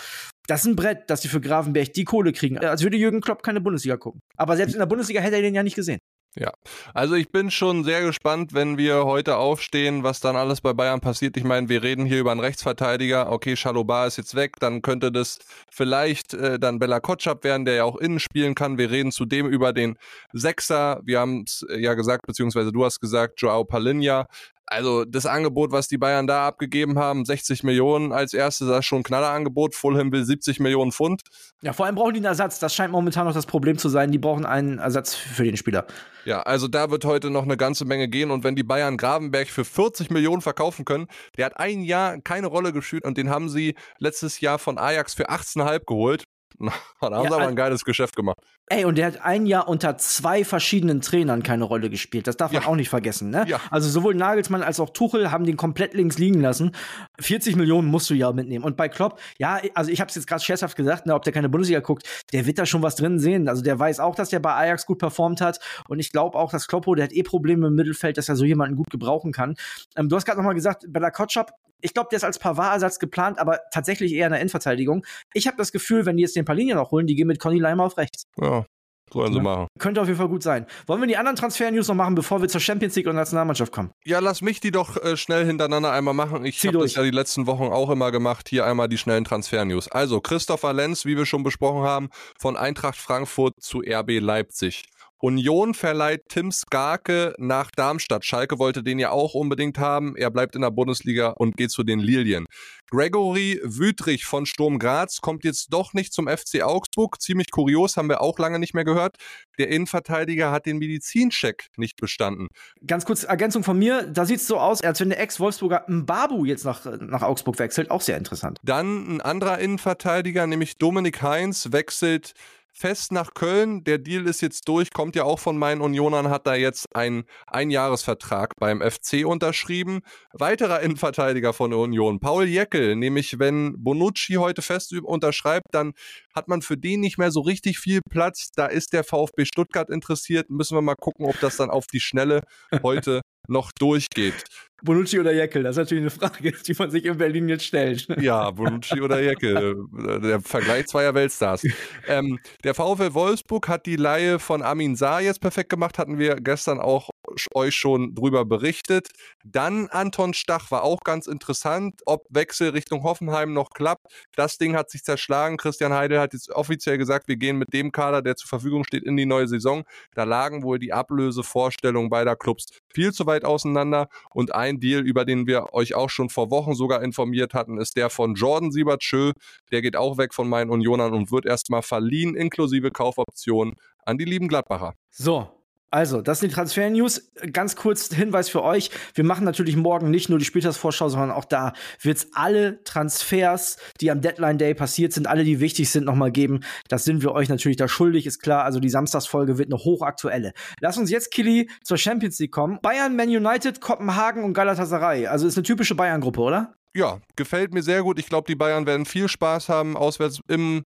Das 0.46 0.62
ist 0.62 0.66
ein 0.66 0.76
Brett, 0.76 1.08
dass 1.08 1.22
sie 1.22 1.28
für 1.28 1.40
Gravenberg 1.40 1.92
die 1.92 2.04
Kohle 2.04 2.32
kriegen. 2.32 2.58
Als 2.58 2.82
würde 2.82 2.96
Jürgen 2.96 3.20
Klopp 3.20 3.42
keine 3.42 3.60
Bundesliga 3.60 3.96
gucken. 3.96 4.20
Aber 4.36 4.56
selbst 4.56 4.72
in 4.72 4.80
der 4.80 4.86
Bundesliga 4.86 5.20
hätte 5.20 5.36
er 5.36 5.42
den 5.42 5.54
ja 5.54 5.62
nicht 5.62 5.76
gesehen. 5.76 6.00
Ja, 6.34 6.50
also 6.94 7.14
ich 7.14 7.30
bin 7.30 7.50
schon 7.50 7.84
sehr 7.84 8.00
gespannt, 8.00 8.54
wenn 8.54 8.78
wir 8.78 9.04
heute 9.04 9.36
aufstehen, 9.36 10.02
was 10.02 10.20
dann 10.20 10.34
alles 10.34 10.62
bei 10.62 10.72
Bayern 10.72 11.02
passiert. 11.02 11.36
Ich 11.36 11.44
meine, 11.44 11.68
wir 11.68 11.82
reden 11.82 12.06
hier 12.06 12.20
über 12.20 12.30
einen 12.30 12.40
Rechtsverteidiger. 12.40 13.30
Okay, 13.30 13.54
Chalobar 13.54 14.06
ist 14.06 14.16
jetzt 14.16 14.34
weg, 14.34 14.52
dann 14.58 14.80
könnte 14.80 15.12
das 15.12 15.40
vielleicht 15.70 16.32
äh, 16.32 16.58
dann 16.58 16.78
Bella 16.78 17.00
Kotschap 17.00 17.44
werden, 17.44 17.66
der 17.66 17.74
ja 17.74 17.84
auch 17.84 17.96
innen 17.96 18.18
spielen 18.18 18.54
kann. 18.54 18.78
Wir 18.78 18.90
reden 18.90 19.12
zudem 19.12 19.46
über 19.46 19.74
den 19.74 19.98
Sechser. 20.32 21.02
Wir 21.04 21.20
haben 21.20 21.44
es 21.46 21.66
ja 21.68 21.92
gesagt, 21.92 22.26
beziehungsweise 22.26 22.72
du 22.72 22.82
hast 22.82 23.00
gesagt, 23.00 23.42
Joao 23.42 23.64
Palinha. 23.64 24.26
Also 24.72 25.04
das 25.04 25.26
Angebot, 25.26 25.70
was 25.70 25.86
die 25.86 25.98
Bayern 25.98 26.26
da 26.26 26.46
abgegeben 26.46 26.98
haben, 26.98 27.26
60 27.26 27.62
Millionen 27.62 28.10
als 28.10 28.32
erstes, 28.32 28.68
das 28.68 28.78
ist 28.78 28.86
schon 28.86 29.00
ein 29.00 29.02
Knallerangebot. 29.02 29.74
Fulham 29.74 30.10
will 30.12 30.24
70 30.24 30.60
Millionen 30.60 30.92
Pfund. 30.92 31.20
Ja, 31.60 31.74
vor 31.74 31.84
allem 31.84 31.94
brauchen 31.94 32.14
die 32.14 32.20
einen 32.20 32.24
Ersatz. 32.24 32.58
Das 32.58 32.74
scheint 32.74 32.90
momentan 32.90 33.26
noch 33.26 33.34
das 33.34 33.44
Problem 33.44 33.76
zu 33.76 33.90
sein. 33.90 34.12
Die 34.12 34.18
brauchen 34.18 34.46
einen 34.46 34.78
Ersatz 34.78 35.14
für 35.14 35.44
den 35.44 35.58
Spieler. 35.58 35.86
Ja, 36.24 36.40
also 36.42 36.68
da 36.68 36.90
wird 36.90 37.04
heute 37.04 37.28
noch 37.28 37.42
eine 37.42 37.58
ganze 37.58 37.84
Menge 37.84 38.08
gehen. 38.08 38.30
Und 38.30 38.44
wenn 38.44 38.56
die 38.56 38.62
Bayern 38.62 38.96
Gravenberg 38.96 39.48
für 39.48 39.66
40 39.66 40.10
Millionen 40.10 40.40
verkaufen 40.40 40.86
können, 40.86 41.06
der 41.36 41.46
hat 41.46 41.58
ein 41.58 41.82
Jahr 41.82 42.18
keine 42.22 42.46
Rolle 42.46 42.72
gespielt 42.72 43.04
und 43.04 43.18
den 43.18 43.28
haben 43.28 43.50
sie 43.50 43.74
letztes 43.98 44.40
Jahr 44.40 44.58
von 44.58 44.78
Ajax 44.78 45.12
für 45.12 45.28
18,5 45.28 45.84
geholt. 45.84 46.24
Da 46.70 46.72
haben 47.00 47.24
ja, 47.24 47.30
sie 47.30 47.34
aber 47.34 47.48
ein 47.48 47.56
geiles 47.56 47.84
Geschäft 47.84 48.16
gemacht. 48.16 48.38
Ey, 48.68 48.84
und 48.84 48.96
der 48.96 49.06
hat 49.06 49.20
ein 49.22 49.46
Jahr 49.46 49.68
unter 49.68 49.98
zwei 49.98 50.44
verschiedenen 50.44 51.00
Trainern 51.00 51.42
keine 51.42 51.64
Rolle 51.64 51.90
gespielt. 51.90 52.26
Das 52.26 52.36
darf 52.36 52.52
man 52.52 52.62
ja. 52.62 52.68
auch 52.68 52.76
nicht 52.76 52.88
vergessen, 52.88 53.30
ne? 53.30 53.44
Ja. 53.46 53.60
Also 53.70 53.88
sowohl 53.88 54.14
Nagelsmann 54.14 54.62
als 54.62 54.80
auch 54.80 54.90
Tuchel 54.90 55.30
haben 55.30 55.44
den 55.44 55.56
komplett 55.56 55.94
links 55.94 56.18
liegen 56.18 56.40
lassen. 56.40 56.72
40 57.20 57.56
Millionen 57.56 57.88
musst 57.88 58.08
du 58.08 58.14
ja 58.14 58.32
mitnehmen. 58.32 58.64
Und 58.64 58.76
bei 58.76 58.88
Klopp, 58.88 59.20
ja, 59.38 59.60
also 59.74 59.90
ich 59.90 60.00
habe 60.00 60.08
es 60.08 60.14
jetzt 60.14 60.26
gerade 60.26 60.42
scherzhaft 60.42 60.76
gesagt, 60.76 61.06
ne, 61.06 61.14
ob 61.14 61.22
der 61.22 61.32
keine 61.32 61.48
Bundesliga 61.48 61.80
guckt, 61.80 62.06
der 62.32 62.46
wird 62.46 62.58
da 62.58 62.66
schon 62.66 62.82
was 62.82 62.96
drin 62.96 63.18
sehen. 63.18 63.48
Also 63.48 63.62
der 63.62 63.78
weiß 63.78 64.00
auch, 64.00 64.14
dass 64.14 64.30
der 64.30 64.40
bei 64.40 64.54
Ajax 64.54 64.86
gut 64.86 64.98
performt 64.98 65.40
hat. 65.40 65.58
Und 65.88 65.98
ich 65.98 66.12
glaube 66.12 66.38
auch, 66.38 66.50
dass 66.50 66.68
Kloppo, 66.68 66.94
der 66.94 67.04
hat 67.04 67.12
eh 67.12 67.22
Probleme 67.22 67.66
im 67.66 67.74
Mittelfeld, 67.74 68.16
dass 68.16 68.28
er 68.28 68.36
so 68.36 68.44
jemanden 68.44 68.76
gut 68.76 68.90
gebrauchen 68.90 69.32
kann. 69.32 69.54
Ähm, 69.96 70.08
du 70.08 70.16
hast 70.16 70.24
gerade 70.24 70.38
noch 70.38 70.46
mal 70.46 70.54
gesagt, 70.54 70.84
Bella 70.88 71.10
Kotschap, 71.10 71.52
ich 71.82 71.94
glaube, 71.94 72.08
der 72.10 72.16
ist 72.16 72.24
als 72.24 72.38
Pavard-Ersatz 72.38 72.98
geplant, 72.98 73.38
aber 73.38 73.60
tatsächlich 73.72 74.12
eher 74.12 74.26
in 74.26 74.32
der 74.32 74.40
Endverteidigung. 74.40 75.04
Ich 75.34 75.46
habe 75.46 75.56
das 75.56 75.72
Gefühl, 75.72 76.06
wenn 76.06 76.16
die 76.16 76.22
jetzt 76.22 76.36
den 76.36 76.44
Palinja 76.44 76.74
noch 76.74 76.90
holen, 76.90 77.06
die 77.06 77.14
gehen 77.14 77.26
mit 77.26 77.38
Conny 77.38 77.58
Leimer 77.58 77.84
auf 77.84 77.98
rechts. 77.98 78.24
Ja. 78.40 78.64
Sollen 79.12 79.32
sie 79.32 79.38
ja. 79.38 79.42
machen. 79.42 79.66
Könnte 79.78 80.00
auf 80.00 80.06
jeden 80.06 80.18
Fall 80.18 80.28
gut 80.28 80.42
sein. 80.42 80.66
Wollen 80.86 81.00
wir 81.00 81.06
die 81.06 81.16
anderen 81.16 81.36
Transfer-News 81.36 81.88
noch 81.88 81.94
machen, 81.94 82.14
bevor 82.14 82.40
wir 82.40 82.48
zur 82.48 82.60
Champions 82.60 82.96
League 82.96 83.06
und 83.06 83.16
Nationalmannschaft 83.16 83.70
kommen? 83.72 83.90
Ja, 84.04 84.20
lass 84.20 84.40
mich 84.40 84.60
die 84.60 84.70
doch 84.70 84.96
äh, 84.96 85.16
schnell 85.16 85.44
hintereinander 85.44 85.92
einmal 85.92 86.14
machen. 86.14 86.44
Ich 86.46 86.64
habe 86.66 86.78
das 86.78 86.94
ja 86.94 87.02
die 87.02 87.10
letzten 87.10 87.46
Wochen 87.46 87.64
auch 87.64 87.90
immer 87.90 88.10
gemacht. 88.10 88.48
Hier 88.48 88.64
einmal 88.64 88.88
die 88.88 88.96
schnellen 88.96 89.24
Transfer-News. 89.24 89.88
Also, 89.88 90.20
Christopher 90.20 90.72
Lenz, 90.72 91.04
wie 91.04 91.16
wir 91.16 91.26
schon 91.26 91.42
besprochen 91.42 91.82
haben, 91.82 92.08
von 92.38 92.56
Eintracht 92.56 92.96
Frankfurt 92.96 93.54
zu 93.60 93.80
RB 93.80 94.18
Leipzig. 94.20 94.84
Union 95.24 95.72
verleiht 95.72 96.22
Tim 96.28 96.50
Skarke 96.50 97.32
nach 97.38 97.70
Darmstadt. 97.70 98.24
Schalke 98.24 98.58
wollte 98.58 98.82
den 98.82 98.98
ja 98.98 99.10
auch 99.10 99.34
unbedingt 99.34 99.78
haben. 99.78 100.16
Er 100.16 100.30
bleibt 100.32 100.56
in 100.56 100.62
der 100.62 100.72
Bundesliga 100.72 101.28
und 101.28 101.56
geht 101.56 101.70
zu 101.70 101.84
den 101.84 102.00
Lilien. 102.00 102.46
Gregory 102.90 103.60
Wütrich 103.62 104.24
von 104.24 104.46
Sturm 104.46 104.80
Graz 104.80 105.20
kommt 105.20 105.44
jetzt 105.44 105.72
doch 105.72 105.92
nicht 105.92 106.12
zum 106.12 106.26
FC 106.26 106.62
Augsburg. 106.62 107.22
Ziemlich 107.22 107.52
kurios, 107.52 107.96
haben 107.96 108.08
wir 108.08 108.20
auch 108.20 108.36
lange 108.40 108.58
nicht 108.58 108.74
mehr 108.74 108.84
gehört. 108.84 109.14
Der 109.60 109.68
Innenverteidiger 109.68 110.50
hat 110.50 110.66
den 110.66 110.78
Medizincheck 110.78 111.68
nicht 111.76 112.00
bestanden. 112.00 112.48
Ganz 112.84 113.04
kurz 113.04 113.22
Ergänzung 113.22 113.62
von 113.62 113.78
mir, 113.78 114.02
da 114.02 114.26
sieht 114.26 114.40
es 114.40 114.48
so 114.48 114.58
aus, 114.58 114.82
als 114.82 114.98
wenn 114.98 115.10
der 115.10 115.20
Ex-Wolfsburger 115.20 115.84
Mbabu 115.86 116.44
jetzt 116.46 116.64
nach, 116.64 116.84
nach 116.98 117.22
Augsburg 117.22 117.60
wechselt. 117.60 117.92
Auch 117.92 118.00
sehr 118.00 118.18
interessant. 118.18 118.58
Dann 118.64 119.18
ein 119.18 119.20
anderer 119.20 119.60
Innenverteidiger, 119.60 120.48
nämlich 120.48 120.78
Dominik 120.78 121.22
Heinz, 121.22 121.70
wechselt 121.70 122.34
fest 122.72 123.12
nach 123.12 123.34
Köln. 123.34 123.84
Der 123.84 123.98
Deal 123.98 124.26
ist 124.26 124.40
jetzt 124.40 124.66
durch, 124.68 124.90
kommt 124.90 125.14
ja 125.14 125.24
auch 125.24 125.38
von 125.38 125.58
meinen 125.58 125.80
Unionern, 125.80 126.30
hat 126.30 126.46
da 126.46 126.54
jetzt 126.54 126.94
einen 126.94 127.24
Einjahresvertrag 127.46 128.54
beim 128.58 128.80
FC 128.80 129.24
unterschrieben. 129.24 130.00
Weiterer 130.32 130.80
Innenverteidiger 130.80 131.52
von 131.52 131.70
der 131.70 131.78
Union, 131.78 132.20
Paul 132.20 132.46
Jeckel, 132.46 132.96
nämlich 132.96 133.38
wenn 133.38 133.82
Bonucci 133.82 134.34
heute 134.34 134.62
fest 134.62 134.92
unterschreibt, 134.92 135.66
dann 135.72 135.92
hat 136.34 136.48
man 136.48 136.62
für 136.62 136.76
den 136.76 137.00
nicht 137.00 137.18
mehr 137.18 137.30
so 137.30 137.40
richtig 137.40 137.78
viel 137.78 138.00
Platz. 138.08 138.50
Da 138.54 138.66
ist 138.66 138.92
der 138.92 139.04
VfB 139.04 139.44
Stuttgart 139.44 139.90
interessiert. 139.90 140.50
Müssen 140.50 140.76
wir 140.76 140.82
mal 140.82 140.96
gucken, 140.96 141.26
ob 141.26 141.38
das 141.40 141.56
dann 141.56 141.70
auf 141.70 141.86
die 141.86 142.00
Schnelle 142.00 142.42
heute 142.82 143.22
noch 143.48 143.72
durchgeht. 143.72 144.44
Bonucci 144.84 145.20
oder 145.20 145.32
Jeckel, 145.32 145.62
das 145.62 145.76
ist 145.76 145.78
natürlich 145.78 146.02
eine 146.02 146.10
Frage, 146.10 146.52
die 146.66 146.74
man 146.76 146.90
sich 146.90 147.04
in 147.04 147.16
Berlin 147.16 147.48
jetzt 147.48 147.64
stellt. 147.64 148.08
Ja, 148.20 148.50
Bonucci 148.50 149.00
oder 149.00 149.20
Jeckel, 149.20 149.76
der 149.92 150.40
Vergleich 150.40 150.88
zweier 150.88 151.14
Weltstars. 151.14 151.62
Ähm, 152.08 152.40
der 152.64 152.74
VfL 152.74 153.14
Wolfsburg 153.14 153.68
hat 153.68 153.86
die 153.86 153.96
Laie 153.96 154.38
von 154.40 154.62
Amin 154.62 154.96
Saar 154.96 155.20
jetzt 155.20 155.40
perfekt 155.40 155.70
gemacht, 155.70 155.98
hatten 155.98 156.18
wir 156.18 156.36
gestern 156.36 156.80
auch 156.80 157.10
euch 157.54 157.74
schon 157.74 158.14
drüber 158.14 158.44
berichtet. 158.44 159.08
Dann 159.44 159.88
Anton 159.88 160.34
Stach 160.34 160.70
war 160.70 160.82
auch 160.82 161.00
ganz 161.00 161.26
interessant, 161.26 162.00
ob 162.06 162.26
Wechsel 162.30 162.70
Richtung 162.70 163.04
Hoffenheim 163.04 163.52
noch 163.52 163.70
klappt. 163.70 164.06
Das 164.34 164.58
Ding 164.58 164.76
hat 164.76 164.90
sich 164.90 165.04
zerschlagen. 165.04 165.56
Christian 165.56 165.92
Heidel 165.92 166.20
hat 166.20 166.32
jetzt 166.32 166.50
offiziell 166.50 166.98
gesagt, 166.98 167.28
wir 167.28 167.36
gehen 167.36 167.56
mit 167.56 167.72
dem 167.72 167.92
Kader, 167.92 168.22
der 168.22 168.36
zur 168.36 168.48
Verfügung 168.48 168.84
steht, 168.84 169.04
in 169.04 169.16
die 169.16 169.26
neue 169.26 169.48
Saison. 169.48 169.84
Da 170.14 170.24
lagen 170.24 170.62
wohl 170.62 170.78
die 170.78 170.92
Ablösevorstellungen 170.92 172.10
beider 172.10 172.36
Clubs 172.36 172.66
viel 172.92 173.12
zu 173.12 173.26
weit 173.26 173.31
auseinander 173.40 174.08
und 174.30 174.54
ein 174.54 174.78
Deal, 174.78 175.00
über 175.00 175.24
den 175.24 175.46
wir 175.46 175.72
euch 175.72 175.94
auch 175.94 176.10
schon 176.10 176.28
vor 176.28 176.50
Wochen 176.50 176.74
sogar 176.74 177.02
informiert 177.02 177.54
hatten, 177.54 177.78
ist 177.78 177.96
der 177.96 178.10
von 178.10 178.34
Jordan 178.34 178.70
Siebertschö. 178.70 179.32
Der 179.70 179.82
geht 179.82 179.96
auch 179.96 180.18
weg 180.18 180.34
von 180.34 180.48
meinen 180.48 180.70
Unionern 180.70 181.14
und 181.14 181.32
wird 181.32 181.46
erstmal 181.46 181.82
verliehen, 181.82 182.36
inklusive 182.36 182.90
Kaufoption 182.90 183.74
an 184.04 184.18
die 184.18 184.24
lieben 184.24 184.48
Gladbacher. 184.48 184.94
So, 185.10 185.48
also, 185.92 186.22
das 186.22 186.40
sind 186.40 186.50
die 186.50 186.54
Transfer-News. 186.54 187.32
Ganz 187.52 187.76
kurz 187.76 188.08
Hinweis 188.14 188.48
für 188.48 188.62
euch. 188.62 188.90
Wir 189.12 189.24
machen 189.24 189.44
natürlich 189.44 189.76
morgen 189.76 190.10
nicht 190.10 190.30
nur 190.30 190.38
die 190.38 190.46
Spieltagsvorschau, 190.46 191.10
sondern 191.10 191.30
auch 191.30 191.44
da 191.44 191.74
wird 192.00 192.16
es 192.16 192.28
alle 192.32 192.82
Transfers, 192.84 193.76
die 194.00 194.10
am 194.10 194.22
Deadline 194.22 194.56
Day 194.56 194.72
passiert 194.72 195.12
sind, 195.12 195.26
alle, 195.26 195.44
die 195.44 195.60
wichtig 195.60 195.90
sind, 195.90 196.06
nochmal 196.06 196.32
geben. 196.32 196.60
Das 196.88 197.04
sind 197.04 197.22
wir 197.22 197.32
euch 197.32 197.50
natürlich 197.50 197.76
da 197.76 197.88
schuldig, 197.88 198.24
ist 198.24 198.38
klar. 198.38 198.64
Also 198.64 198.80
die 198.80 198.88
Samstagsfolge 198.88 199.58
wird 199.58 199.70
eine 199.70 199.84
hochaktuelle. 199.84 200.54
Lass 200.80 200.96
uns 200.96 201.10
jetzt, 201.10 201.30
Killy, 201.30 201.68
zur 201.84 201.98
Champions 201.98 202.38
League 202.38 202.52
kommen. 202.52 202.78
Bayern, 202.80 203.14
Man 203.14 203.28
United, 203.28 203.82
Kopenhagen 203.82 204.44
und 204.44 204.54
Galatasaray. 204.54 205.26
Also 205.26 205.46
ist 205.46 205.58
eine 205.58 205.64
typische 205.64 205.94
Bayern-Gruppe, 205.94 206.40
oder? 206.40 206.74
Ja, 206.94 207.20
gefällt 207.36 207.74
mir 207.74 207.82
sehr 207.82 208.02
gut. 208.02 208.18
Ich 208.18 208.30
glaube, 208.30 208.46
die 208.46 208.54
Bayern 208.54 208.86
werden 208.86 209.04
viel 209.04 209.28
Spaß 209.28 209.68
haben, 209.68 209.94
auswärts 209.98 210.40
im 210.48 210.84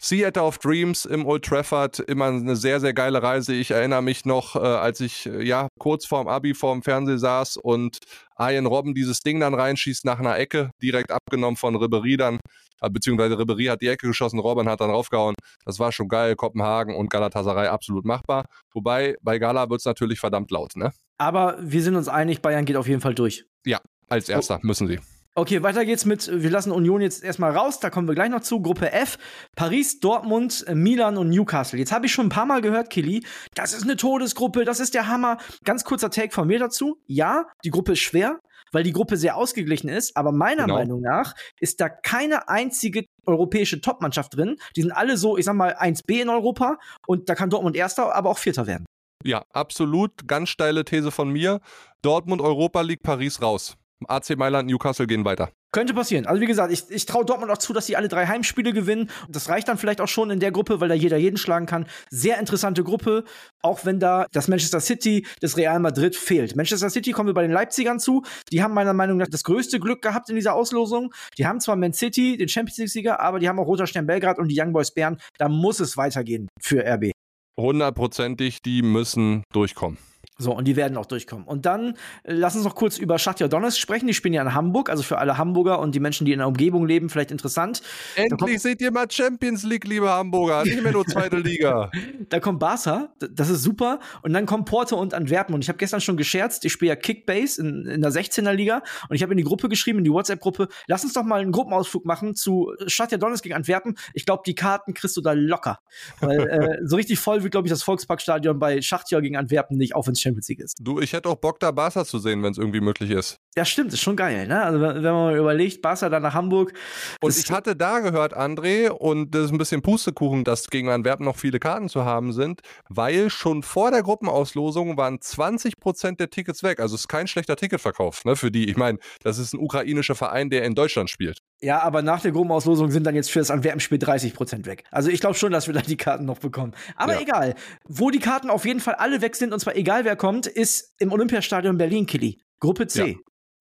Theater 0.00 0.44
of 0.44 0.58
Dreams 0.58 1.04
im 1.04 1.26
Old 1.26 1.44
Trafford, 1.44 1.98
immer 2.00 2.26
eine 2.26 2.56
sehr, 2.56 2.80
sehr 2.80 2.94
geile 2.94 3.22
Reise. 3.22 3.54
Ich 3.54 3.70
erinnere 3.70 4.02
mich 4.02 4.24
noch, 4.24 4.56
äh, 4.56 4.58
als 4.58 5.00
ich 5.00 5.26
äh, 5.26 5.42
ja 5.44 5.68
kurz 5.78 6.06
vorm 6.06 6.28
Abi 6.28 6.54
vorm 6.54 6.82
Fernseher 6.82 7.18
saß 7.18 7.56
und 7.56 7.98
Ian 8.38 8.66
Robben 8.66 8.94
dieses 8.94 9.20
Ding 9.20 9.40
dann 9.40 9.54
reinschießt 9.54 10.04
nach 10.04 10.18
einer 10.18 10.38
Ecke, 10.38 10.70
direkt 10.80 11.10
abgenommen 11.10 11.56
von 11.56 11.76
Ribery 11.76 12.16
dann, 12.16 12.38
äh, 12.80 12.90
beziehungsweise 12.90 13.38
Ribery 13.38 13.66
hat 13.66 13.82
die 13.82 13.88
Ecke 13.88 14.06
geschossen, 14.06 14.38
Robben 14.38 14.68
hat 14.68 14.80
dann 14.80 14.90
raufgehauen. 14.90 15.34
Das 15.64 15.78
war 15.78 15.92
schon 15.92 16.08
geil. 16.08 16.36
Kopenhagen 16.36 16.94
und 16.94 17.10
Galatasaray 17.10 17.68
absolut 17.68 18.04
machbar. 18.04 18.44
Wobei 18.72 19.16
bei 19.22 19.38
Gala 19.38 19.68
wird 19.68 19.80
es 19.80 19.86
natürlich 19.86 20.20
verdammt 20.20 20.50
laut, 20.50 20.76
ne? 20.76 20.92
Aber 21.18 21.58
wir 21.60 21.82
sind 21.82 21.96
uns 21.96 22.08
einig, 22.08 22.42
Bayern 22.42 22.64
geht 22.64 22.76
auf 22.76 22.86
jeden 22.86 23.00
Fall 23.00 23.14
durch. 23.14 23.44
Ja, 23.66 23.80
als 24.08 24.28
erster 24.28 24.60
oh. 24.62 24.66
müssen 24.66 24.86
sie. 24.86 25.00
Okay, 25.38 25.62
weiter 25.62 25.84
geht's 25.84 26.04
mit, 26.04 26.28
wir 26.32 26.50
lassen 26.50 26.72
Union 26.72 27.00
jetzt 27.00 27.22
erstmal 27.22 27.56
raus, 27.56 27.78
da 27.78 27.90
kommen 27.90 28.08
wir 28.08 28.16
gleich 28.16 28.28
noch 28.28 28.40
zu. 28.40 28.60
Gruppe 28.60 28.90
F, 28.90 29.18
Paris, 29.54 30.00
Dortmund, 30.00 30.64
Milan 30.74 31.16
und 31.16 31.28
Newcastle. 31.28 31.78
Jetzt 31.78 31.92
habe 31.92 32.06
ich 32.06 32.12
schon 32.12 32.26
ein 32.26 32.28
paar 32.28 32.44
Mal 32.44 32.60
gehört, 32.60 32.90
Kili, 32.90 33.24
das 33.54 33.72
ist 33.72 33.84
eine 33.84 33.94
Todesgruppe, 33.94 34.64
das 34.64 34.80
ist 34.80 34.94
der 34.94 35.06
Hammer. 35.06 35.38
Ganz 35.62 35.84
kurzer 35.84 36.10
Take 36.10 36.34
von 36.34 36.48
mir 36.48 36.58
dazu. 36.58 37.00
Ja, 37.06 37.44
die 37.64 37.70
Gruppe 37.70 37.92
ist 37.92 38.00
schwer, 38.00 38.40
weil 38.72 38.82
die 38.82 38.90
Gruppe 38.90 39.16
sehr 39.16 39.36
ausgeglichen 39.36 39.88
ist, 39.88 40.16
aber 40.16 40.32
meiner 40.32 40.64
genau. 40.64 40.74
Meinung 40.74 41.02
nach 41.02 41.34
ist 41.60 41.80
da 41.80 41.88
keine 41.88 42.48
einzige 42.48 43.04
europäische 43.24 43.80
Topmannschaft 43.80 44.36
drin. 44.36 44.56
Die 44.74 44.82
sind 44.82 44.90
alle 44.90 45.16
so, 45.16 45.38
ich 45.38 45.44
sag 45.44 45.54
mal, 45.54 45.76
1B 45.76 46.20
in 46.20 46.30
Europa 46.30 46.78
und 47.06 47.28
da 47.28 47.36
kann 47.36 47.48
Dortmund 47.48 47.76
Erster, 47.76 48.12
aber 48.12 48.30
auch 48.30 48.38
Vierter 48.38 48.66
werden. 48.66 48.86
Ja, 49.22 49.44
absolut. 49.52 50.26
Ganz 50.26 50.48
steile 50.48 50.84
These 50.84 51.12
von 51.12 51.30
mir. 51.30 51.60
Dortmund 52.02 52.42
Europa 52.42 52.80
League, 52.80 53.04
Paris 53.04 53.40
raus. 53.40 53.77
AC 54.06 54.36
Mailand, 54.36 54.68
Newcastle 54.68 55.06
gehen 55.06 55.24
weiter. 55.24 55.50
Könnte 55.72 55.92
passieren. 55.92 56.26
Also 56.26 56.40
wie 56.40 56.46
gesagt, 56.46 56.72
ich, 56.72 56.84
ich 56.88 57.04
traue 57.04 57.24
Dortmund 57.24 57.50
auch 57.52 57.58
zu, 57.58 57.72
dass 57.72 57.86
sie 57.86 57.96
alle 57.96 58.08
drei 58.08 58.26
Heimspiele 58.26 58.72
gewinnen. 58.72 59.10
Das 59.28 59.48
reicht 59.48 59.68
dann 59.68 59.76
vielleicht 59.76 60.00
auch 60.00 60.08
schon 60.08 60.30
in 60.30 60.40
der 60.40 60.50
Gruppe, 60.50 60.80
weil 60.80 60.88
da 60.88 60.94
jeder 60.94 61.18
jeden 61.18 61.36
schlagen 61.36 61.66
kann. 61.66 61.86
Sehr 62.10 62.38
interessante 62.38 62.84
Gruppe, 62.84 63.24
auch 63.62 63.84
wenn 63.84 64.00
da 64.00 64.26
das 64.32 64.48
Manchester 64.48 64.80
City, 64.80 65.26
das 65.40 65.56
Real 65.56 65.78
Madrid 65.78 66.16
fehlt. 66.16 66.56
Manchester 66.56 66.88
City 66.88 67.12
kommen 67.12 67.28
wir 67.28 67.34
bei 67.34 67.42
den 67.42 67.52
Leipzigern 67.52 68.00
zu. 68.00 68.22
Die 68.50 68.62
haben 68.62 68.72
meiner 68.72 68.94
Meinung 68.94 69.18
nach 69.18 69.28
das 69.28 69.44
größte 69.44 69.78
Glück 69.78 70.00
gehabt 70.00 70.30
in 70.30 70.36
dieser 70.36 70.54
Auslosung. 70.54 71.12
Die 71.36 71.46
haben 71.46 71.60
zwar 71.60 71.76
Man 71.76 71.92
City, 71.92 72.36
den 72.36 72.48
Champions 72.48 72.78
League-Sieger, 72.78 73.20
aber 73.20 73.38
die 73.38 73.48
haben 73.48 73.58
auch 73.58 73.66
Roter 73.66 73.86
Stern 73.86 74.06
Belgrad 74.06 74.38
und 74.38 74.48
die 74.48 74.58
Young 74.58 74.72
Boys 74.72 74.92
Bern. 74.92 75.20
Da 75.36 75.48
muss 75.48 75.80
es 75.80 75.96
weitergehen 75.96 76.48
für 76.60 76.84
RB. 76.84 77.12
Hundertprozentig, 77.58 78.62
die 78.62 78.82
müssen 78.82 79.42
durchkommen. 79.52 79.98
So, 80.40 80.54
und 80.54 80.66
die 80.66 80.76
werden 80.76 80.96
auch 80.96 81.06
durchkommen. 81.06 81.44
Und 81.44 81.66
dann 81.66 81.94
äh, 82.22 82.32
lass 82.32 82.54
uns 82.54 82.64
noch 82.64 82.76
kurz 82.76 82.96
über 82.96 83.18
Schachtja 83.18 83.48
Donetsk 83.48 83.80
sprechen. 83.80 84.06
Die 84.06 84.14
spielen 84.14 84.34
ja 84.34 84.42
in 84.42 84.54
Hamburg, 84.54 84.88
also 84.88 85.02
für 85.02 85.18
alle 85.18 85.36
Hamburger 85.36 85.80
und 85.80 85.96
die 85.96 86.00
Menschen, 86.00 86.26
die 86.26 86.32
in 86.32 86.38
der 86.38 86.46
Umgebung 86.46 86.86
leben, 86.86 87.10
vielleicht 87.10 87.32
interessant. 87.32 87.82
Endlich 88.14 88.60
seht 88.60 88.80
ihr 88.80 88.92
mal 88.92 89.10
Champions 89.10 89.64
League, 89.64 89.84
liebe 89.84 90.08
Hamburger, 90.08 90.62
nicht 90.62 90.80
mehr 90.80 90.92
nur 90.92 91.04
zweite 91.04 91.38
Liga. 91.38 91.90
da 92.28 92.38
kommt 92.38 92.60
Barca, 92.60 93.12
das 93.18 93.50
ist 93.50 93.64
super. 93.64 93.98
Und 94.22 94.32
dann 94.32 94.46
kommen 94.46 94.64
Porto 94.64 94.96
und 94.96 95.12
Antwerpen. 95.12 95.56
Und 95.56 95.64
ich 95.64 95.68
habe 95.68 95.78
gestern 95.78 96.00
schon 96.00 96.16
gescherzt, 96.16 96.64
ich 96.64 96.72
spiele 96.72 96.90
ja 96.90 96.96
Kickbase 96.96 97.60
in, 97.60 97.86
in 97.86 98.00
der 98.00 98.12
16er 98.12 98.52
Liga 98.52 98.82
und 99.08 99.16
ich 99.16 99.24
habe 99.24 99.32
in 99.32 99.38
die 99.38 99.44
Gruppe 99.44 99.68
geschrieben, 99.68 99.98
in 99.98 100.04
die 100.04 100.12
WhatsApp-Gruppe, 100.12 100.68
lass 100.86 101.02
uns 101.02 101.14
doch 101.14 101.24
mal 101.24 101.40
einen 101.40 101.50
Gruppenausflug 101.50 102.04
machen 102.04 102.36
zu 102.36 102.72
Schachtja 102.86 103.18
Donetsk 103.18 103.42
gegen 103.42 103.56
Antwerpen. 103.56 103.98
Ich 104.14 104.24
glaube, 104.24 104.44
die 104.46 104.54
Karten 104.54 104.94
kriegst 104.94 105.16
du 105.16 105.20
da 105.20 105.32
locker. 105.32 105.80
Weil 106.20 106.48
äh, 106.48 106.86
so 106.86 106.94
richtig 106.94 107.18
voll 107.18 107.42
wird, 107.42 107.50
glaube 107.50 107.66
ich, 107.66 107.72
das 107.72 107.82
Volksparkstadion 107.82 108.60
bei 108.60 108.80
Schachtja 108.82 109.18
gegen 109.18 109.36
Antwerpen 109.36 109.76
nicht, 109.76 109.96
auch 109.96 110.06
wenn 110.06 110.12
es 110.12 110.27
Champions 110.28 110.48
League 110.48 110.60
ist. 110.60 110.76
Du, 110.80 111.00
ich 111.00 111.12
hätte 111.12 111.28
auch 111.28 111.36
Bock, 111.36 111.60
da 111.60 111.70
Barca 111.70 112.04
zu 112.04 112.18
sehen, 112.18 112.42
wenn 112.42 112.52
es 112.52 112.58
irgendwie 112.58 112.80
möglich 112.80 113.10
ist. 113.10 113.40
Ja, 113.58 113.64
stimmt, 113.64 113.92
ist 113.92 114.02
schon 114.02 114.14
geil, 114.14 114.46
ne? 114.46 114.62
Also, 114.62 114.80
wenn 114.80 115.02
man 115.02 115.02
mal 115.02 115.36
überlegt, 115.36 115.82
Barca 115.82 116.08
dann 116.08 116.22
nach 116.22 116.34
Hamburg. 116.34 116.72
Und 117.20 117.36
ich 117.36 117.50
hatte 117.50 117.74
da 117.74 117.98
gehört, 117.98 118.36
André, 118.36 118.88
und 118.88 119.34
das 119.34 119.46
ist 119.46 119.50
ein 119.50 119.58
bisschen 119.58 119.82
Pustekuchen, 119.82 120.44
dass 120.44 120.68
gegen 120.68 120.88
Antwerpen 120.90 121.24
noch 121.24 121.34
viele 121.34 121.58
Karten 121.58 121.88
zu 121.88 122.04
haben 122.04 122.32
sind, 122.32 122.60
weil 122.88 123.30
schon 123.30 123.64
vor 123.64 123.90
der 123.90 124.04
Gruppenauslosung 124.04 124.96
waren 124.96 125.20
20 125.20 125.80
Prozent 125.80 126.20
der 126.20 126.30
Tickets 126.30 126.62
weg. 126.62 126.78
Also 126.78 126.94
es 126.94 127.00
ist 127.00 127.08
kein 127.08 127.26
schlechter 127.26 127.56
Ticketverkauf, 127.56 128.24
ne? 128.24 128.36
Für 128.36 128.52
die. 128.52 128.70
Ich 128.70 128.76
meine, 128.76 128.98
das 129.24 129.38
ist 129.38 129.54
ein 129.54 129.58
ukrainischer 129.58 130.14
Verein, 130.14 130.50
der 130.50 130.62
in 130.62 130.76
Deutschland 130.76 131.10
spielt. 131.10 131.40
Ja, 131.60 131.80
aber 131.80 132.02
nach 132.02 132.20
der 132.20 132.30
Gruppenauslosung 132.30 132.92
sind 132.92 133.08
dann 133.08 133.16
jetzt 133.16 133.32
für 133.32 133.40
das 133.40 133.50
Antwerpen-Spiel 133.50 133.98
30 133.98 134.34
Prozent 134.34 134.66
weg. 134.66 134.84
Also 134.92 135.10
ich 135.10 135.18
glaube 135.18 135.34
schon, 135.34 135.50
dass 135.50 135.66
wir 135.66 135.74
da 135.74 135.80
die 135.80 135.96
Karten 135.96 136.26
noch 136.26 136.38
bekommen. 136.38 136.74
Aber 136.94 137.14
ja. 137.14 137.22
egal. 137.22 137.56
Wo 137.88 138.10
die 138.10 138.20
Karten 138.20 138.50
auf 138.50 138.64
jeden 138.64 138.78
Fall 138.78 138.94
alle 138.94 139.20
weg 139.20 139.34
sind, 139.34 139.52
und 139.52 139.58
zwar 139.58 139.74
egal 139.74 140.04
wer 140.04 140.14
kommt, 140.14 140.46
ist 140.46 140.94
im 141.00 141.10
Olympiastadion 141.10 141.76
Berlin, 141.76 142.06
Killy. 142.06 142.38
Gruppe 142.60 142.86
C. 142.86 143.10
Ja, 143.10 143.16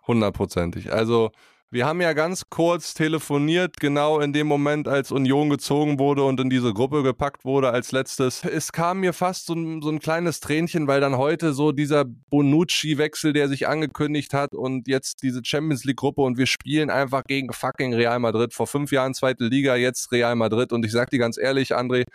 hundertprozentig. 0.08 0.92
Also 0.92 1.32
wir 1.70 1.86
haben 1.86 2.00
ja 2.00 2.14
ganz 2.14 2.44
kurz 2.50 2.94
telefoniert, 2.94 3.82
genau 3.82 4.22
in 4.22 4.32
dem 4.32 4.48
Moment, 4.48 4.88
als 4.88 5.12
Union 5.12 5.50
gezogen 5.50 6.00
wurde 6.00 6.24
und 6.24 6.40
in 6.40 6.50
diese 6.50 6.74
Gruppe 6.74 7.04
gepackt 7.04 7.44
wurde 7.44 7.72
als 7.72 7.92
letztes. 7.92 8.46
Es 8.46 8.72
kam 8.72 9.02
mir 9.02 9.12
fast 9.12 9.48
so 9.48 9.54
ein, 9.54 9.82
so 9.82 9.90
ein 9.90 10.00
kleines 10.00 10.40
Tränchen, 10.40 10.88
weil 10.88 11.02
dann 11.02 11.18
heute 11.18 11.52
so 11.52 11.74
dieser 11.74 12.06
Bonucci-Wechsel, 12.06 13.34
der 13.34 13.50
sich 13.50 13.68
angekündigt 13.68 14.34
hat 14.34 14.54
und 14.54 14.88
jetzt 14.88 15.24
diese 15.24 15.42
Champions 15.44 15.84
League-Gruppe 15.84 16.22
und 16.22 16.38
wir 16.38 16.48
spielen 16.48 16.90
einfach 16.90 17.26
gegen 17.26 17.52
fucking 17.52 17.94
Real 17.94 18.20
Madrid. 18.20 18.54
Vor 18.54 18.68
fünf 18.68 18.94
Jahren 18.94 19.14
zweite 19.14 19.44
Liga, 19.44 19.76
jetzt 19.76 20.14
Real 20.14 20.36
Madrid 20.38 20.72
und 20.72 20.86
ich 20.86 20.94
sag 20.94 21.10
dir 21.10 21.20
ganz 21.20 21.38
ehrlich, 21.38 21.76
André, 21.76 22.06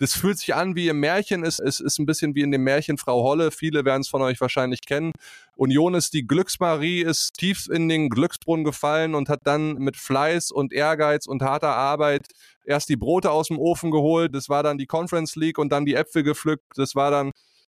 das 0.00 0.14
fühlt 0.14 0.38
sich 0.38 0.54
an 0.54 0.74
wie 0.76 0.88
im 0.88 0.98
Märchen, 0.98 1.44
es, 1.44 1.58
es 1.58 1.78
ist 1.78 1.98
ein 1.98 2.06
bisschen 2.06 2.34
wie 2.34 2.40
in 2.40 2.50
dem 2.50 2.64
Märchen 2.64 2.96
Frau 2.96 3.22
Holle, 3.22 3.50
viele 3.50 3.84
werden 3.84 4.00
es 4.00 4.08
von 4.08 4.22
euch 4.22 4.40
wahrscheinlich 4.40 4.80
kennen. 4.80 5.12
Union 5.56 5.94
ist 5.94 6.14
die 6.14 6.26
Glücksmarie, 6.26 7.02
ist 7.02 7.34
tief 7.34 7.68
in 7.68 7.86
den 7.90 8.08
Glücksbrunnen 8.08 8.64
gefallen 8.64 9.14
und 9.14 9.28
hat 9.28 9.40
dann 9.44 9.74
mit 9.74 9.98
Fleiß 9.98 10.52
und 10.52 10.72
Ehrgeiz 10.72 11.26
und 11.26 11.42
harter 11.42 11.74
Arbeit 11.74 12.28
erst 12.64 12.88
die 12.88 12.96
Brote 12.96 13.30
aus 13.30 13.48
dem 13.48 13.58
Ofen 13.58 13.90
geholt, 13.90 14.34
das 14.34 14.48
war 14.48 14.62
dann 14.62 14.78
die 14.78 14.86
Conference 14.86 15.36
League 15.36 15.58
und 15.58 15.70
dann 15.70 15.84
die 15.84 15.94
Äpfel 15.94 16.22
gepflückt, 16.22 16.64
das 16.76 16.94
war 16.94 17.10
dann 17.10 17.32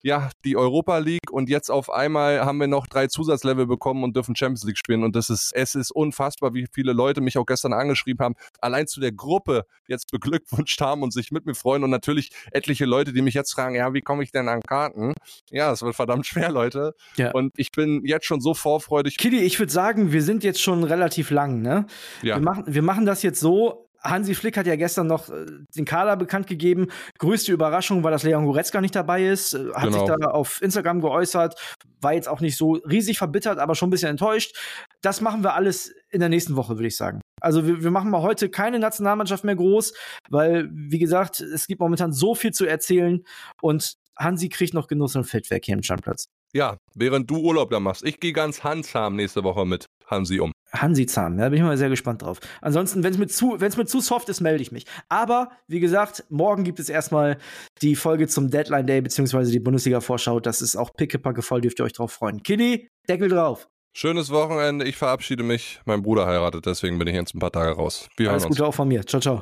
ja, 0.03 0.29
die 0.45 0.57
Europa 0.57 0.97
League 0.97 1.31
und 1.31 1.49
jetzt 1.49 1.69
auf 1.69 1.89
einmal 1.89 2.41
haben 2.45 2.59
wir 2.59 2.67
noch 2.67 2.87
drei 2.87 3.07
Zusatzlevel 3.07 3.67
bekommen 3.67 4.03
und 4.03 4.15
dürfen 4.15 4.35
Champions 4.35 4.63
League 4.63 4.77
spielen 4.77 5.03
und 5.03 5.15
das 5.15 5.29
ist, 5.29 5.51
es 5.53 5.75
ist 5.75 5.91
unfassbar, 5.91 6.53
wie 6.53 6.67
viele 6.71 6.93
Leute 6.93 7.21
mich 7.21 7.37
auch 7.37 7.45
gestern 7.45 7.73
angeschrieben 7.73 8.23
haben, 8.23 8.35
allein 8.59 8.87
zu 8.87 8.99
der 8.99 9.11
Gruppe 9.11 9.65
jetzt 9.87 10.11
beglückwünscht 10.11 10.81
haben 10.81 11.03
und 11.03 11.13
sich 11.13 11.31
mit 11.31 11.45
mir 11.45 11.55
freuen 11.55 11.83
und 11.83 11.89
natürlich 11.89 12.31
etliche 12.51 12.85
Leute, 12.85 13.13
die 13.13 13.21
mich 13.21 13.33
jetzt 13.33 13.53
fragen, 13.53 13.75
ja, 13.75 13.93
wie 13.93 14.01
komme 14.01 14.23
ich 14.23 14.31
denn 14.31 14.47
an 14.49 14.61
Karten? 14.61 15.13
Ja, 15.49 15.71
es 15.71 15.81
wird 15.81 15.95
verdammt 15.95 16.25
schwer, 16.25 16.51
Leute. 16.51 16.95
Ja. 17.15 17.31
Und 17.31 17.53
ich 17.57 17.71
bin 17.71 18.03
jetzt 18.05 18.25
schon 18.25 18.41
so 18.41 18.53
vorfreudig. 18.53 19.17
Kili, 19.17 19.39
ich 19.39 19.59
würde 19.59 19.71
sagen, 19.71 20.11
wir 20.11 20.21
sind 20.23 20.43
jetzt 20.43 20.61
schon 20.61 20.83
relativ 20.83 21.29
lang, 21.29 21.61
ne? 21.61 21.85
Ja. 22.21 22.37
Wir 22.37 22.41
machen, 22.41 22.63
wir 22.67 22.81
machen 22.81 23.05
das 23.05 23.23
jetzt 23.23 23.39
so, 23.39 23.90
Hansi 24.01 24.35
Flick 24.35 24.57
hat 24.57 24.67
ja 24.67 24.75
gestern 24.75 25.07
noch 25.07 25.29
äh, 25.29 25.45
den 25.75 25.85
Kader 25.85 26.17
bekannt 26.17 26.47
gegeben. 26.47 26.87
Größte 27.19 27.51
Überraschung 27.51 28.03
war, 28.03 28.11
dass 28.11 28.23
Leon 28.23 28.45
Goretzka 28.45 28.81
nicht 28.81 28.95
dabei 28.95 29.25
ist. 29.25 29.53
Äh, 29.53 29.71
hat 29.73 29.85
genau. 29.85 30.05
sich 30.05 30.15
da 30.17 30.27
auf 30.27 30.61
Instagram 30.61 31.01
geäußert. 31.01 31.55
War 32.01 32.13
jetzt 32.13 32.27
auch 32.27 32.41
nicht 32.41 32.57
so 32.57 32.73
riesig 32.73 33.17
verbittert, 33.17 33.59
aber 33.59 33.75
schon 33.75 33.89
ein 33.89 33.91
bisschen 33.91 34.09
enttäuscht. 34.09 34.57
Das 35.01 35.21
machen 35.21 35.43
wir 35.43 35.53
alles 35.53 35.93
in 36.09 36.19
der 36.19 36.29
nächsten 36.29 36.55
Woche, 36.55 36.77
würde 36.77 36.87
ich 36.87 36.97
sagen. 36.97 37.21
Also 37.41 37.65
wir, 37.65 37.83
wir 37.83 37.91
machen 37.91 38.11
mal 38.11 38.21
heute 38.21 38.49
keine 38.49 38.79
Nationalmannschaft 38.79 39.43
mehr 39.43 39.55
groß, 39.55 39.93
weil, 40.29 40.69
wie 40.71 40.99
gesagt, 40.99 41.41
es 41.41 41.67
gibt 41.67 41.81
momentan 41.81 42.13
so 42.13 42.35
viel 42.35 42.51
zu 42.51 42.65
erzählen 42.65 43.23
und 43.61 43.95
Hansi 44.17 44.49
kriegt 44.49 44.73
noch 44.73 44.87
Genuss 44.87 45.15
und 45.15 45.23
Fettwerk 45.23 45.65
hier 45.65 45.75
im 45.75 45.83
Standplatz. 45.83 46.27
Ja, 46.53 46.77
während 46.95 47.29
du 47.29 47.37
Urlaub 47.37 47.69
da 47.69 47.79
machst. 47.79 48.03
Ich 48.03 48.19
gehe 48.19 48.33
ganz 48.33 48.63
handsam 48.63 49.15
nächste 49.15 49.43
Woche 49.43 49.65
mit 49.65 49.85
Hansi 50.11 50.39
um. 50.39 50.51
Hansi 50.73 51.05
Zahn, 51.05 51.37
da 51.37 51.49
bin 51.49 51.57
ich 51.57 51.63
mal 51.63 51.77
sehr 51.77 51.89
gespannt 51.89 52.21
drauf. 52.21 52.39
Ansonsten, 52.61 53.03
wenn 53.03 53.11
es 53.13 53.19
mit, 53.19 53.33
zu, 53.33 53.57
mit 53.59 53.89
zu 53.89 53.99
soft 53.99 54.29
ist, 54.29 54.39
melde 54.39 54.61
ich 54.61 54.71
mich. 54.71 54.85
Aber, 55.09 55.49
wie 55.67 55.79
gesagt, 55.79 56.23
morgen 56.29 56.63
gibt 56.63 56.79
es 56.79 56.87
erstmal 56.89 57.37
die 57.81 57.95
Folge 57.95 58.27
zum 58.27 58.49
Deadline 58.49 58.87
Day, 58.87 59.01
beziehungsweise 59.01 59.51
die 59.51 59.59
Bundesliga-Vorschau. 59.59 60.39
Das 60.39 60.61
ist 60.61 60.75
auch 60.75 60.93
pickepacke 60.93 61.41
voll, 61.41 61.61
dürft 61.61 61.79
ihr 61.79 61.85
euch 61.85 61.93
drauf 61.93 62.13
freuen. 62.13 62.43
Kili, 62.43 62.89
Deckel 63.09 63.29
drauf. 63.29 63.67
Schönes 63.93 64.31
Wochenende, 64.31 64.85
ich 64.85 64.95
verabschiede 64.95 65.43
mich. 65.43 65.81
Mein 65.85 66.01
Bruder 66.01 66.25
heiratet, 66.25 66.65
deswegen 66.65 66.97
bin 66.97 67.09
ich 67.09 67.15
jetzt 67.15 67.35
ein 67.35 67.39
paar 67.39 67.51
Tage 67.51 67.71
raus. 67.71 68.07
Wir 68.15 68.31
Alles 68.31 68.45
Gute 68.45 68.65
auch 68.65 68.73
von 68.73 68.87
mir. 68.87 69.05
Ciao, 69.05 69.19
ciao. 69.19 69.39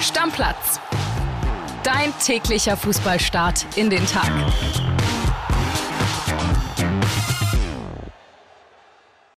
Stammplatz. 0.00 0.80
Dein 1.84 2.12
täglicher 2.18 2.76
Fußballstart 2.76 3.64
in 3.76 3.90
den 3.90 4.04
Tag. 4.06 4.32